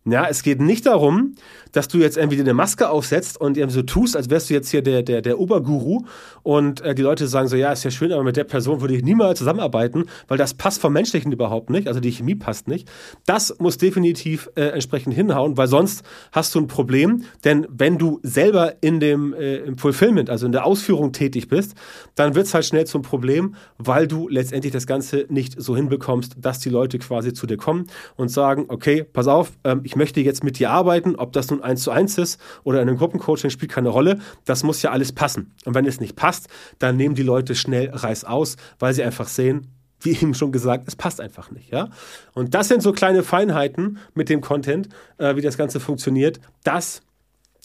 Ja, 0.06 0.26
es 0.28 0.42
geht 0.42 0.60
nicht 0.60 0.84
darum, 0.84 1.34
dass 1.72 1.88
du 1.88 1.96
jetzt 1.96 2.18
irgendwie 2.18 2.38
eine 2.38 2.52
Maske 2.52 2.90
aufsetzt 2.90 3.40
und 3.40 3.56
irgendwie 3.56 3.76
so 3.76 3.82
tust, 3.82 4.16
als 4.16 4.28
wärst 4.28 4.50
du 4.50 4.54
jetzt 4.54 4.68
hier 4.68 4.82
der, 4.82 5.02
der, 5.02 5.22
der 5.22 5.40
Oberguru 5.40 6.04
und 6.42 6.82
äh, 6.82 6.94
die 6.94 7.00
Leute 7.00 7.26
sagen 7.26 7.48
so, 7.48 7.56
ja, 7.56 7.72
ist 7.72 7.84
ja 7.84 7.90
schön, 7.90 8.12
aber 8.12 8.22
mit 8.22 8.36
der 8.36 8.44
Person 8.44 8.82
würde 8.82 8.94
ich 8.94 9.02
niemals 9.02 9.38
zusammenarbeiten, 9.38 10.04
weil 10.28 10.36
das 10.36 10.52
passt 10.52 10.82
vom 10.82 10.92
Menschlichen 10.92 11.32
überhaupt 11.32 11.70
nicht, 11.70 11.88
also 11.88 12.00
die 12.00 12.12
Chemie 12.12 12.34
passt 12.34 12.68
nicht. 12.68 12.86
Das 13.24 13.56
muss 13.58 13.78
definitiv 13.78 14.50
äh, 14.56 14.64
entsprechend 14.66 15.14
hinhauen, 15.14 15.56
weil 15.56 15.68
sonst 15.68 16.04
hast 16.32 16.54
du 16.54 16.60
ein 16.60 16.66
Problem, 16.66 17.24
denn 17.44 17.66
wenn 17.70 17.96
du 17.96 18.20
selber 18.22 18.74
in 18.82 19.00
dem 19.00 19.32
äh, 19.32 19.56
im 19.56 19.78
Fulfillment, 19.78 20.28
also 20.28 20.44
in 20.44 20.52
der 20.52 20.66
Ausführung 20.66 21.12
tätig 21.12 21.48
bist, 21.48 21.76
dann 22.14 22.34
wird 22.34 22.46
es 22.46 22.52
halt 22.52 22.66
schnell 22.66 22.86
zum 22.86 23.00
Problem, 23.00 23.54
weil 23.78 24.06
du 24.06 24.28
letztendlich 24.28 24.72
das 24.72 24.86
Ganze 24.86 25.24
nicht 25.30 25.60
so 25.60 25.74
hinbekommst, 25.74 26.36
dass 26.38 26.58
die 26.58 26.68
Leute 26.68 26.98
quasi 26.98 27.32
zu 27.32 27.46
dir 27.46 27.56
kommen 27.56 27.86
und 28.16 28.28
sagen, 28.28 28.66
okay, 28.68 29.02
pass 29.02 29.28
auf, 29.28 29.52
ähm, 29.64 29.80
ich 29.82 29.93
ich 29.94 29.96
möchte 29.96 30.20
jetzt 30.20 30.42
mit 30.42 30.58
dir 30.58 30.72
arbeiten, 30.72 31.14
ob 31.14 31.32
das 31.32 31.50
nun 31.50 31.62
eins 31.62 31.84
zu 31.84 31.92
eins 31.92 32.18
ist 32.18 32.40
oder 32.64 32.82
in 32.82 32.88
einem 32.88 32.98
Gruppencoaching 32.98 33.48
spielt 33.48 33.70
keine 33.70 33.90
Rolle. 33.90 34.18
Das 34.44 34.64
muss 34.64 34.82
ja 34.82 34.90
alles 34.90 35.12
passen. 35.12 35.52
Und 35.64 35.76
wenn 35.76 35.86
es 35.86 36.00
nicht 36.00 36.16
passt, 36.16 36.48
dann 36.80 36.96
nehmen 36.96 37.14
die 37.14 37.22
Leute 37.22 37.54
schnell 37.54 37.90
Reiß 37.90 38.24
aus, 38.24 38.56
weil 38.80 38.92
sie 38.92 39.04
einfach 39.04 39.28
sehen, 39.28 39.68
wie 40.00 40.10
eben 40.20 40.34
schon 40.34 40.50
gesagt, 40.50 40.88
es 40.88 40.96
passt 40.96 41.20
einfach 41.20 41.52
nicht. 41.52 41.70
Ja? 41.70 41.90
Und 42.32 42.54
das 42.54 42.66
sind 42.66 42.82
so 42.82 42.90
kleine 42.90 43.22
Feinheiten 43.22 43.98
mit 44.14 44.28
dem 44.28 44.40
Content, 44.40 44.88
äh, 45.18 45.36
wie 45.36 45.42
das 45.42 45.56
Ganze 45.56 45.78
funktioniert. 45.78 46.40
Das 46.64 47.00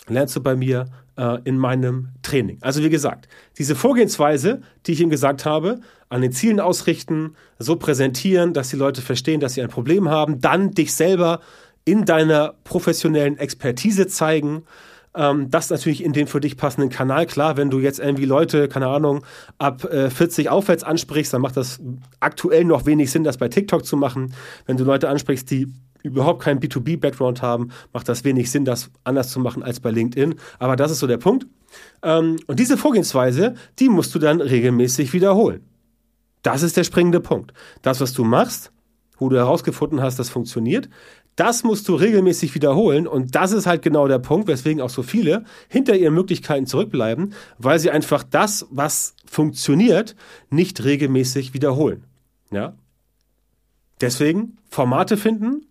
lernst 0.08 0.36
du 0.36 0.44
bei 0.44 0.56
mir 0.56 0.86
äh, 1.18 1.40
in 1.46 1.58
meinem 1.58 2.10
Training. 2.22 2.60
Also 2.62 2.84
wie 2.84 2.92
gesagt, 2.92 3.28
diese 3.58 3.76
Vorgehensweise, 3.76 4.62
die 4.86 4.92
ich 4.92 5.02
Ihnen 5.02 5.10
gesagt 5.10 5.46
habe, 5.46 5.80
an 6.10 6.22
den 6.22 6.32
Zielen 6.32 6.60
ausrichten, 6.60 7.36
so 7.60 7.76
präsentieren, 7.76 8.54
dass 8.54 8.70
die 8.70 8.76
Leute 8.76 9.02
verstehen, 9.02 9.40
dass 9.40 9.54
sie 9.54 9.62
ein 9.62 9.70
Problem 9.70 10.10
haben, 10.10 10.42
dann 10.42 10.72
dich 10.72 10.94
selber 10.94 11.40
in 11.90 12.06
deiner 12.06 12.54
professionellen 12.64 13.38
Expertise 13.38 14.08
zeigen. 14.08 14.64
Ähm, 15.16 15.50
das 15.50 15.72
natürlich 15.72 16.04
in 16.04 16.14
den 16.14 16.28
für 16.28 16.40
dich 16.40 16.56
passenden 16.56 16.90
Kanal. 16.90 17.26
Klar, 17.26 17.58
wenn 17.58 17.72
du 17.72 17.80
jetzt 17.80 18.00
irgendwie 18.00 18.26
Leute, 18.26 18.68
keine 18.68 18.88
Ahnung, 18.88 19.26
ab 19.58 19.84
äh, 19.86 20.12
40 20.12 20.50
aufwärts 20.50 20.84
ansprichst, 20.84 21.34
dann 21.34 21.42
macht 21.42 21.58
das 21.58 21.80
aktuell 22.20 22.64
noch 22.64 22.86
wenig 22.86 23.12
Sinn, 23.12 23.24
das 23.24 23.38
bei 23.38 23.48
TikTok 23.48 23.86
zu 23.86 23.98
machen. 23.98 24.36
Wenn 24.68 24.78
du 24.78 24.84
Leute 24.84 25.10
ansprichst, 25.10 25.50
die 25.50 25.68
überhaupt 26.04 26.44
keinen 26.44 26.60
B2B-Background 26.60 27.42
haben, 27.42 27.70
macht 27.92 28.08
das 28.08 28.24
wenig 28.24 28.52
Sinn, 28.52 28.66
das 28.66 28.92
anders 29.04 29.30
zu 29.30 29.40
machen 29.40 29.64
als 29.64 29.80
bei 29.80 29.90
LinkedIn. 29.90 30.36
Aber 30.60 30.76
das 30.76 30.92
ist 30.92 31.00
so 31.00 31.08
der 31.08 31.18
Punkt. 31.18 31.48
Ähm, 32.04 32.38
und 32.46 32.60
diese 32.60 32.78
Vorgehensweise, 32.78 33.56
die 33.80 33.90
musst 33.90 34.14
du 34.14 34.20
dann 34.20 34.42
regelmäßig 34.42 35.12
wiederholen. 35.12 35.66
Das 36.44 36.62
ist 36.62 36.78
der 36.78 36.84
springende 36.84 37.20
Punkt. 37.20 37.52
Das, 37.82 38.00
was 38.00 38.14
du 38.14 38.24
machst, 38.24 38.72
wo 39.18 39.28
du 39.28 39.38
herausgefunden 39.38 40.02
hast, 40.02 40.20
das 40.20 40.30
funktioniert, 40.30 40.88
das 41.40 41.64
musst 41.64 41.88
du 41.88 41.96
regelmäßig 41.96 42.54
wiederholen 42.54 43.08
und 43.08 43.36
das 43.36 43.54
ist 43.54 43.66
halt 43.66 43.82
genau 43.82 44.08
der 44.08 44.20
Punkt, 44.20 44.48
weswegen 44.48 44.82
auch 44.82 44.90
so 44.90 45.04
viele 45.04 45.46
hinter 45.70 45.96
ihren 45.96 46.14
Möglichkeiten 46.14 46.66
zurückbleiben, 46.66 47.34
weil 47.58 47.80
sie 47.80 47.92
einfach 47.92 48.24
das, 48.24 48.68
was 48.72 49.16
funktioniert, 49.26 50.16
nicht 50.50 50.84
regelmäßig 50.84 51.54
wiederholen. 51.54 52.04
Ja? 52.52 52.74
Deswegen 54.02 54.58
Formate 54.70 55.16
finden, 55.16 55.66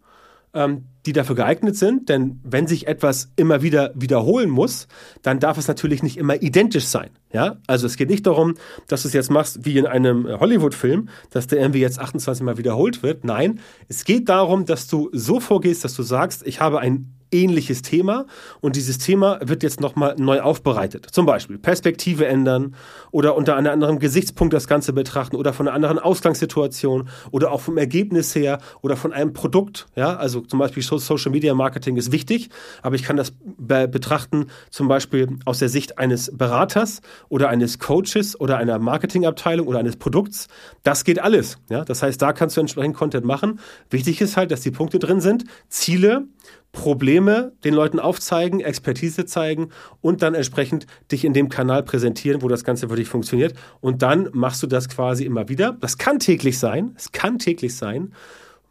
ähm, 0.54 0.84
die 1.06 1.12
dafür 1.12 1.36
geeignet 1.36 1.76
sind. 1.76 2.08
Denn 2.08 2.40
wenn 2.44 2.66
sich 2.66 2.86
etwas 2.86 3.30
immer 3.36 3.62
wieder 3.62 3.92
wiederholen 3.94 4.50
muss, 4.50 4.88
dann 5.22 5.40
darf 5.40 5.58
es 5.58 5.68
natürlich 5.68 6.02
nicht 6.02 6.16
immer 6.16 6.42
identisch 6.42 6.86
sein. 6.86 7.10
Ja, 7.32 7.56
also 7.66 7.86
es 7.86 7.96
geht 7.96 8.08
nicht 8.08 8.26
darum, 8.26 8.54
dass 8.88 9.02
du 9.02 9.08
es 9.08 9.14
jetzt 9.14 9.30
machst 9.30 9.64
wie 9.64 9.76
in 9.76 9.86
einem 9.86 10.26
Hollywood-Film, 10.26 11.08
dass 11.30 11.46
der 11.46 11.60
irgendwie 11.60 11.80
jetzt 11.80 11.98
28 11.98 12.42
Mal 12.42 12.58
wiederholt 12.58 13.02
wird. 13.02 13.24
Nein, 13.24 13.60
es 13.88 14.04
geht 14.04 14.28
darum, 14.28 14.64
dass 14.64 14.86
du 14.86 15.10
so 15.12 15.40
vorgehst, 15.40 15.84
dass 15.84 15.94
du 15.94 16.02
sagst, 16.02 16.46
ich 16.46 16.60
habe 16.60 16.80
ein 16.80 17.17
ähnliches 17.30 17.82
Thema 17.82 18.26
und 18.60 18.76
dieses 18.76 18.98
Thema 18.98 19.38
wird 19.42 19.62
jetzt 19.62 19.80
nochmal 19.80 20.14
neu 20.18 20.40
aufbereitet. 20.40 21.06
Zum 21.10 21.26
Beispiel 21.26 21.58
Perspektive 21.58 22.26
ändern 22.26 22.74
oder 23.10 23.36
unter 23.36 23.56
einem 23.56 23.72
anderen 23.72 23.98
Gesichtspunkt 23.98 24.54
das 24.54 24.66
Ganze 24.66 24.92
betrachten 24.92 25.36
oder 25.36 25.52
von 25.52 25.68
einer 25.68 25.74
anderen 25.74 25.98
Ausgangssituation 25.98 27.08
oder 27.30 27.52
auch 27.52 27.60
vom 27.60 27.78
Ergebnis 27.78 28.34
her 28.34 28.58
oder 28.82 28.96
von 28.96 29.12
einem 29.12 29.32
Produkt. 29.32 29.86
Ja, 29.96 30.16
also 30.16 30.40
zum 30.40 30.58
Beispiel 30.58 30.82
Social 30.82 31.32
Media 31.32 31.54
Marketing 31.54 31.96
ist 31.96 32.12
wichtig, 32.12 32.50
aber 32.82 32.94
ich 32.94 33.02
kann 33.02 33.16
das 33.16 33.32
be 33.42 33.88
betrachten 33.88 34.46
zum 34.70 34.88
Beispiel 34.88 35.38
aus 35.44 35.58
der 35.58 35.68
Sicht 35.68 35.98
eines 35.98 36.36
Beraters 36.36 37.00
oder 37.28 37.48
eines 37.48 37.78
Coaches 37.78 38.38
oder 38.38 38.56
einer 38.58 38.78
Marketingabteilung 38.78 39.66
oder 39.66 39.78
eines 39.78 39.96
Produkts. 39.96 40.48
Das 40.82 41.04
geht 41.04 41.18
alles. 41.18 41.58
Ja, 41.70 41.84
das 41.84 42.02
heißt, 42.02 42.20
da 42.20 42.32
kannst 42.32 42.56
du 42.56 42.60
entsprechend 42.60 42.96
Content 42.96 43.24
machen. 43.24 43.60
Wichtig 43.90 44.20
ist 44.20 44.36
halt, 44.36 44.50
dass 44.50 44.60
die 44.60 44.70
Punkte 44.70 44.98
drin 44.98 45.20
sind, 45.20 45.44
Ziele, 45.68 46.24
Probleme 46.72 47.52
den 47.64 47.74
Leuten 47.74 47.98
aufzeigen, 47.98 48.60
Expertise 48.60 49.26
zeigen 49.26 49.70
und 50.00 50.22
dann 50.22 50.34
entsprechend 50.34 50.86
dich 51.10 51.24
in 51.24 51.32
dem 51.32 51.48
Kanal 51.48 51.82
präsentieren, 51.82 52.42
wo 52.42 52.48
das 52.48 52.64
Ganze 52.64 52.88
für 52.88 52.96
dich 52.96 53.08
funktioniert. 53.08 53.54
Und 53.80 54.02
dann 54.02 54.28
machst 54.32 54.62
du 54.62 54.66
das 54.66 54.88
quasi 54.88 55.24
immer 55.24 55.48
wieder. 55.48 55.76
Das 55.80 55.98
kann 55.98 56.18
täglich 56.18 56.58
sein, 56.58 56.94
es 56.96 57.12
kann 57.12 57.38
täglich 57.38 57.76
sein, 57.76 58.12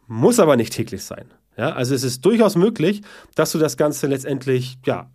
muss 0.06 0.38
aber 0.40 0.56
nicht 0.56 0.72
täglich 0.72 1.04
sein. 1.04 1.26
Ja, 1.56 1.72
also 1.72 1.94
es 1.94 2.04
ist 2.04 2.24
durchaus 2.24 2.54
möglich, 2.54 3.02
dass 3.34 3.50
du 3.50 3.58
das 3.58 3.76
Ganze 3.76 4.06
letztendlich 4.06 4.78
ja, 4.86 5.10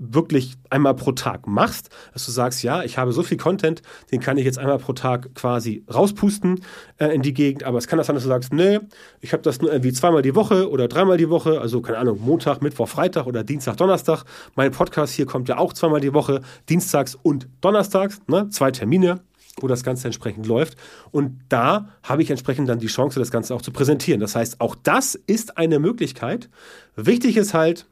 wirklich 0.00 0.56
einmal 0.70 0.94
pro 0.94 1.12
Tag 1.12 1.46
machst, 1.46 1.90
dass 2.12 2.24
du 2.24 2.32
sagst, 2.32 2.62
ja, 2.62 2.82
ich 2.82 2.98
habe 2.98 3.12
so 3.12 3.22
viel 3.22 3.36
Content, 3.36 3.82
den 4.10 4.20
kann 4.20 4.38
ich 4.38 4.44
jetzt 4.44 4.58
einmal 4.58 4.78
pro 4.78 4.94
Tag 4.94 5.34
quasi 5.34 5.84
rauspusten 5.92 6.62
äh, 6.98 7.14
in 7.14 7.22
die 7.22 7.34
Gegend, 7.34 7.64
aber 7.64 7.78
es 7.78 7.86
kann 7.86 7.98
das 7.98 8.06
sein, 8.06 8.14
dass 8.16 8.24
du 8.24 8.28
sagst, 8.28 8.52
nee, 8.52 8.80
ich 9.20 9.32
habe 9.32 9.42
das 9.42 9.60
nur 9.60 9.70
irgendwie 9.70 9.92
zweimal 9.92 10.22
die 10.22 10.34
Woche 10.34 10.70
oder 10.70 10.88
dreimal 10.88 11.18
die 11.18 11.28
Woche, 11.28 11.60
also 11.60 11.82
keine 11.82 11.98
Ahnung, 11.98 12.18
Montag, 12.20 12.62
Mittwoch, 12.62 12.88
Freitag 12.88 13.26
oder 13.26 13.44
Dienstag, 13.44 13.76
Donnerstag. 13.76 14.24
Mein 14.56 14.72
Podcast 14.72 15.12
hier 15.12 15.26
kommt 15.26 15.48
ja 15.48 15.58
auch 15.58 15.74
zweimal 15.74 16.00
die 16.00 16.14
Woche, 16.14 16.40
Dienstags 16.68 17.14
und 17.14 17.46
Donnerstags, 17.60 18.20
ne, 18.26 18.48
zwei 18.48 18.70
Termine, 18.70 19.20
wo 19.60 19.68
das 19.68 19.84
Ganze 19.84 20.08
entsprechend 20.08 20.46
läuft. 20.46 20.76
Und 21.10 21.40
da 21.50 21.90
habe 22.02 22.22
ich 22.22 22.30
entsprechend 22.30 22.68
dann 22.70 22.78
die 22.78 22.86
Chance, 22.86 23.20
das 23.20 23.30
Ganze 23.30 23.54
auch 23.54 23.62
zu 23.62 23.70
präsentieren. 23.70 24.20
Das 24.20 24.34
heißt, 24.34 24.60
auch 24.62 24.74
das 24.82 25.14
ist 25.14 25.58
eine 25.58 25.78
Möglichkeit. 25.78 26.48
Wichtig 26.96 27.36
ist 27.36 27.52
halt, 27.52 27.86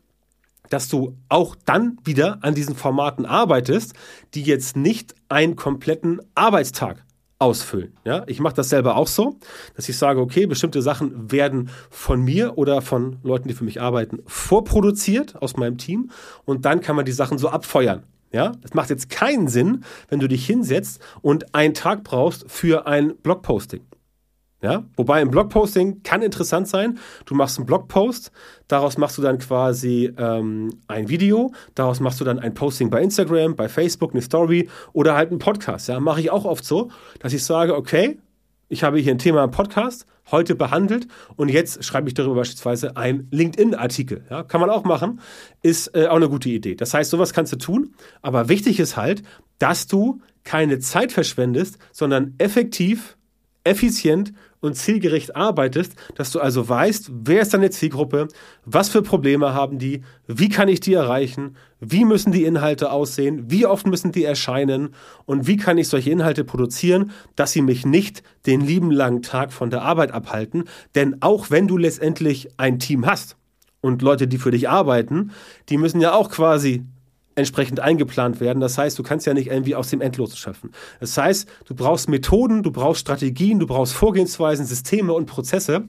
dass 0.70 0.88
du 0.88 1.16
auch 1.28 1.56
dann 1.64 1.98
wieder 2.04 2.38
an 2.42 2.54
diesen 2.54 2.76
Formaten 2.76 3.26
arbeitest, 3.26 3.94
die 4.34 4.42
jetzt 4.42 4.76
nicht 4.76 5.14
einen 5.28 5.56
kompletten 5.56 6.20
Arbeitstag 6.34 7.04
ausfüllen. 7.38 7.92
Ja, 8.04 8.25
ich 8.26 8.40
mache 8.40 8.54
das 8.54 8.68
selber 8.68 8.96
auch 8.96 9.06
so, 9.06 9.38
dass 9.76 9.88
ich 9.88 9.96
sage, 9.96 10.20
okay, 10.20 10.46
bestimmte 10.46 10.82
Sachen 10.82 11.30
werden 11.30 11.70
von 11.90 12.22
mir 12.22 12.58
oder 12.58 12.82
von 12.82 13.18
Leuten, 13.22 13.48
die 13.48 13.54
für 13.54 13.64
mich 13.64 13.80
arbeiten, 13.80 14.18
vorproduziert 14.26 15.40
aus 15.40 15.56
meinem 15.56 15.78
Team 15.78 16.10
und 16.44 16.64
dann 16.64 16.80
kann 16.80 16.96
man 16.96 17.04
die 17.04 17.12
Sachen 17.12 17.38
so 17.38 17.48
abfeuern. 17.48 18.04
Ja, 18.32 18.52
es 18.62 18.75
macht 18.75 18.90
jetzt 18.90 19.08
keinen 19.08 19.48
Sinn, 19.48 19.84
wenn 20.08 20.20
du 20.20 20.28
dich 20.28 20.44
hinsetzt 20.44 21.00
und 21.22 21.54
einen 21.54 21.72
Tag 21.72 22.04
brauchst 22.04 22.50
für 22.50 22.87
ein 22.87 23.16
Blogposting. 23.16 23.80
Ja, 24.61 24.85
wobei 24.97 25.21
ein 25.21 25.31
Blogposting 25.31 26.03
kann 26.03 26.21
interessant 26.21 26.67
sein. 26.67 26.99
Du 27.27 27.37
machst 27.37 27.59
einen 27.59 27.67
Blogpost, 27.67 28.33
daraus 28.67 28.99
machst 28.99 29.17
du 29.17 29.23
dann 29.23 29.38
quasi 29.38 30.12
ähm, 30.19 30.81
ein 30.88 31.09
Video, 31.09 31.53
daraus 31.77 32.00
machst 32.00 32.21
du 32.21 32.25
dann 32.25 32.41
ein 32.41 32.55
Posting 32.55 32.91
bei 32.91 33.00
Instagram, 33.00 33.55
bei 33.55 33.69
Facebook, 33.69 34.12
eine 34.12 34.23
Story 34.23 34.69
oder 34.93 35.15
halt 35.15 35.31
einen 35.31 35.38
Podcast. 35.38 35.88
Ja, 35.88 36.00
mache 36.00 36.21
ich 36.21 36.31
auch 36.31 36.45
oft 36.45 36.65
so, 36.65 36.91
dass 37.21 37.33
ich 37.33 37.45
sage, 37.45 37.77
okay, 37.77 38.19
ich 38.69 38.83
habe 38.83 38.99
hier 38.99 39.12
ein 39.12 39.19
Thema 39.19 39.45
im 39.45 39.50
Podcast 39.53 40.07
heute 40.31 40.55
behandelt 40.55 41.07
und 41.37 41.49
jetzt 41.49 41.85
schreibe 41.85 42.09
ich 42.09 42.15
darüber 42.15 42.37
beispielsweise 42.37 42.97
einen 42.97 43.29
LinkedIn-Artikel. 43.31 44.25
Ja, 44.29 44.43
kann 44.43 44.61
man 44.61 44.71
auch 44.71 44.85
machen, 44.85 45.21
ist 45.62 45.95
äh, 45.95 46.07
auch 46.09 46.17
eine 46.17 46.29
gute 46.29 46.49
Idee. 46.49 46.75
Das 46.75 46.95
heißt, 46.95 47.11
sowas 47.11 47.33
kannst 47.33 47.53
du 47.53 47.57
tun, 47.57 47.95
aber 48.23 48.49
wichtig 48.49 48.81
ist 48.81 48.97
halt, 48.97 49.23
dass 49.59 49.87
du 49.87 50.21
keine 50.45 50.79
Zeit 50.79 51.12
verschwendest, 51.12 51.79
sondern 51.93 52.35
effektiv, 52.38 53.17
effizient 53.68 54.32
und 54.60 54.75
zielgericht 54.75 55.37
arbeitest, 55.37 55.94
dass 56.16 56.30
du 56.30 56.40
also 56.40 56.68
weißt, 56.68 57.10
wer 57.12 57.42
ist 57.42 57.54
deine 57.54 57.70
Zielgruppe, 57.70 58.28
was 58.64 58.88
für 58.88 59.02
Probleme 59.02 59.54
haben 59.54 59.78
die, 59.78 60.02
wie 60.26 60.48
kann 60.48 60.68
ich 60.68 60.80
die 60.80 60.94
erreichen, 60.94 61.56
wie 61.80 62.04
müssen 62.04 62.32
die 62.32 62.44
Inhalte 62.44 62.90
aussehen, 62.90 63.50
wie 63.50 63.66
oft 63.66 63.87
müssen 63.87 64.12
die 64.12 64.25
erscheinen 64.25 64.90
und 65.26 65.46
wie 65.46 65.56
kann 65.56 65.78
ich 65.78 65.88
solche 65.88 66.10
Inhalte 66.10 66.44
produzieren, 66.44 67.12
dass 67.37 67.52
sie 67.52 67.62
mich 67.62 67.87
nicht 67.87 68.22
den 68.46 68.60
lieben 68.60 68.90
langen 68.90 69.22
Tag 69.22 69.52
von 69.52 69.70
der 69.70 69.82
Arbeit 69.82 70.12
abhalten. 70.12 70.64
Denn 70.94 71.18
auch 71.20 71.50
wenn 71.50 71.68
du 71.68 71.76
letztendlich 71.76 72.48
ein 72.56 72.78
Team 72.78 73.06
hast 73.06 73.37
und 73.80 74.02
Leute, 74.02 74.26
die 74.26 74.38
für 74.38 74.50
dich 74.50 74.68
arbeiten, 74.68 75.30
die 75.68 75.78
müssen 75.78 76.00
ja 76.00 76.14
auch 76.14 76.30
quasi 76.30 76.84
entsprechend 77.38 77.80
eingeplant 77.80 78.40
werden. 78.40 78.61
Das 78.61 78.76
heißt, 78.76 78.99
du 78.99 79.02
kannst 79.02 79.26
ja 79.26 79.33
nicht 79.33 79.47
irgendwie 79.47 79.75
aus 79.75 79.88
dem 79.88 80.00
Endlosen 80.00 80.37
schaffen. 80.37 80.73
Das 81.00 81.16
heißt, 81.16 81.49
du 81.66 81.75
brauchst 81.75 82.09
Methoden, 82.09 82.62
du 82.62 82.73
brauchst 82.73 83.00
Strategien, 83.00 83.61
du 83.61 83.66
brauchst 83.66 83.95
Vorgehensweisen, 83.95 84.66
Systeme 84.66 85.12
und 85.12 85.26
Prozesse, 85.26 85.88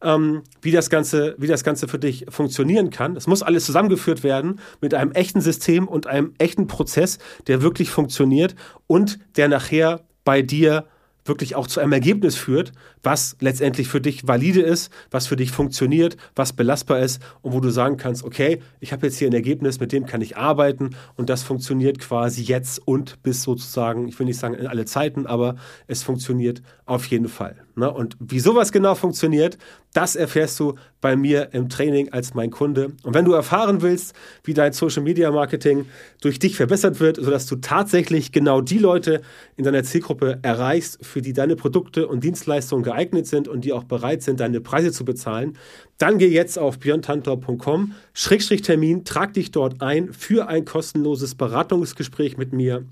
ähm, 0.00 0.42
wie, 0.62 0.70
das 0.70 0.88
Ganze, 0.88 1.34
wie 1.38 1.48
das 1.48 1.64
Ganze 1.64 1.88
für 1.88 1.98
dich 1.98 2.26
funktionieren 2.28 2.90
kann. 2.90 3.16
Es 3.16 3.26
muss 3.26 3.42
alles 3.42 3.66
zusammengeführt 3.66 4.22
werden 4.22 4.60
mit 4.80 4.94
einem 4.94 5.10
echten 5.12 5.40
System 5.40 5.88
und 5.88 6.06
einem 6.06 6.34
echten 6.38 6.68
Prozess, 6.68 7.18
der 7.48 7.62
wirklich 7.62 7.90
funktioniert 7.90 8.54
und 8.86 9.18
der 9.36 9.48
nachher 9.48 10.06
bei 10.24 10.42
dir 10.42 10.86
wirklich 11.28 11.54
auch 11.54 11.66
zu 11.66 11.80
einem 11.80 11.92
Ergebnis 11.92 12.36
führt, 12.36 12.72
was 13.02 13.36
letztendlich 13.40 13.88
für 13.88 14.00
dich 14.00 14.26
valide 14.26 14.62
ist, 14.62 14.92
was 15.10 15.26
für 15.26 15.36
dich 15.36 15.50
funktioniert, 15.50 16.16
was 16.34 16.52
belastbar 16.52 17.00
ist 17.00 17.20
und 17.42 17.52
wo 17.52 17.60
du 17.60 17.70
sagen 17.70 17.96
kannst, 17.96 18.24
okay, 18.24 18.60
ich 18.80 18.92
habe 18.92 19.06
jetzt 19.06 19.18
hier 19.18 19.28
ein 19.28 19.34
Ergebnis, 19.34 19.80
mit 19.80 19.92
dem 19.92 20.06
kann 20.06 20.20
ich 20.20 20.36
arbeiten 20.36 20.90
und 21.16 21.28
das 21.28 21.42
funktioniert 21.42 21.98
quasi 21.98 22.42
jetzt 22.42 22.78
und 22.86 23.22
bis 23.22 23.42
sozusagen, 23.42 24.08
ich 24.08 24.18
will 24.18 24.26
nicht 24.26 24.38
sagen 24.38 24.54
in 24.54 24.66
alle 24.66 24.84
Zeiten, 24.84 25.26
aber 25.26 25.56
es 25.86 26.02
funktioniert 26.02 26.62
auf 26.84 27.06
jeden 27.06 27.28
Fall. 27.28 27.65
Ne? 27.76 27.90
Und 27.92 28.16
wie 28.18 28.40
sowas 28.40 28.72
genau 28.72 28.94
funktioniert, 28.94 29.58
das 29.92 30.16
erfährst 30.16 30.58
du 30.58 30.74
bei 31.02 31.14
mir 31.14 31.50
im 31.52 31.68
Training 31.68 32.10
als 32.10 32.32
mein 32.32 32.50
Kunde. 32.50 32.92
Und 33.02 33.14
wenn 33.14 33.26
du 33.26 33.34
erfahren 33.34 33.82
willst, 33.82 34.14
wie 34.44 34.54
dein 34.54 34.72
Social 34.72 35.02
Media 35.02 35.30
Marketing 35.30 35.84
durch 36.22 36.38
dich 36.38 36.56
verbessert 36.56 37.00
wird, 37.00 37.16
sodass 37.16 37.44
du 37.46 37.56
tatsächlich 37.56 38.32
genau 38.32 38.62
die 38.62 38.78
Leute 38.78 39.20
in 39.56 39.64
deiner 39.64 39.84
Zielgruppe 39.84 40.38
erreichst, 40.40 41.04
für 41.04 41.20
die 41.20 41.34
deine 41.34 41.54
Produkte 41.54 42.08
und 42.08 42.24
Dienstleistungen 42.24 42.82
geeignet 42.82 43.26
sind 43.26 43.46
und 43.46 43.64
die 43.64 43.74
auch 43.74 43.84
bereit 43.84 44.22
sind, 44.22 44.40
deine 44.40 44.62
Preise 44.62 44.90
zu 44.90 45.04
bezahlen, 45.04 45.58
dann 45.98 46.16
geh 46.16 46.28
jetzt 46.28 46.58
auf 46.58 46.78
björntantor.com, 46.78 47.92
Schrägstrich 48.14 48.62
Termin, 48.62 49.04
trag 49.04 49.34
dich 49.34 49.50
dort 49.50 49.82
ein 49.82 50.14
für 50.14 50.48
ein 50.48 50.64
kostenloses 50.64 51.34
Beratungsgespräch 51.34 52.38
mit 52.38 52.54
mir 52.54 52.86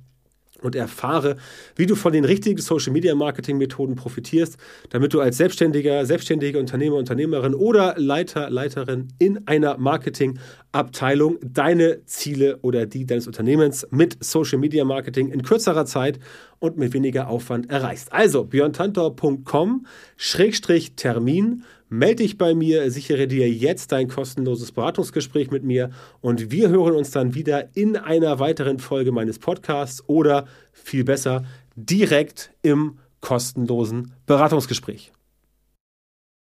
und 0.65 0.75
erfahre, 0.75 1.37
wie 1.77 1.87
du 1.87 1.95
von 1.95 2.13
den 2.13 2.25
richtigen 2.25 2.61
Social 2.61 2.93
Media 2.93 3.15
Marketing 3.15 3.59
Methoden 3.59 3.95
profitierst, 3.95 4.57
damit 4.91 5.15
du 5.15 5.21
als 5.21 5.37
Selbstständiger, 5.37 6.07
selbstständige 6.07 6.59
Unternehmer, 6.59 6.97
Unternehmerin 6.97 7.55
oder 7.55 7.95
Leiter, 7.97 8.51
Leiterin 8.51 9.09
in 9.19 9.47
einer 9.47 9.79
Marketingabteilung 9.79 11.39
deine 11.43 12.05
Ziele 12.07 12.59
oder 12.63 12.87
die 12.87 13.07
deines 13.07 13.27
Unternehmens 13.27 13.87
mit 13.91 14.23
Social 14.25 14.59
Media 14.59 14.85
Marketing 14.85 15.29
in 15.31 15.43
kürzerer 15.43 15.87
Zeit 15.87 16.19
und 16.65 16.79
mit 16.79 16.95
weniger 16.95 17.29
Aufwand 17.29 17.71
erreichst. 17.71 18.13
Also 18.13 18.45
björntantor.com 18.45 19.87
Schrägstrich 20.17 20.95
Termin 20.97 21.65
Melde 21.91 22.25
dich 22.25 22.39
bei 22.39 22.55
mir, 22.55 22.91
sichere 22.91 23.29
dir 23.29 23.49
jetzt 23.49 23.93
dein 23.93 24.09
kostenloses 24.09 24.73
Beratungsgespräch 24.73 25.53
mit 25.53 25.63
mir 25.63 25.91
und 26.21 26.51
wir 26.51 26.71
hören 26.71 26.97
uns 26.97 27.11
dann 27.13 27.35
wieder 27.35 27.69
in 27.77 27.97
einer 27.97 28.41
weiteren 28.41 28.81
Folge 28.81 29.13
meines 29.13 29.39
Podcasts 29.39 30.03
oder 30.09 30.47
viel 30.73 31.05
besser 31.05 31.45
direkt 31.77 32.51
im 32.63 32.99
kostenlosen 33.21 34.13
Beratungsgespräch. 34.27 35.13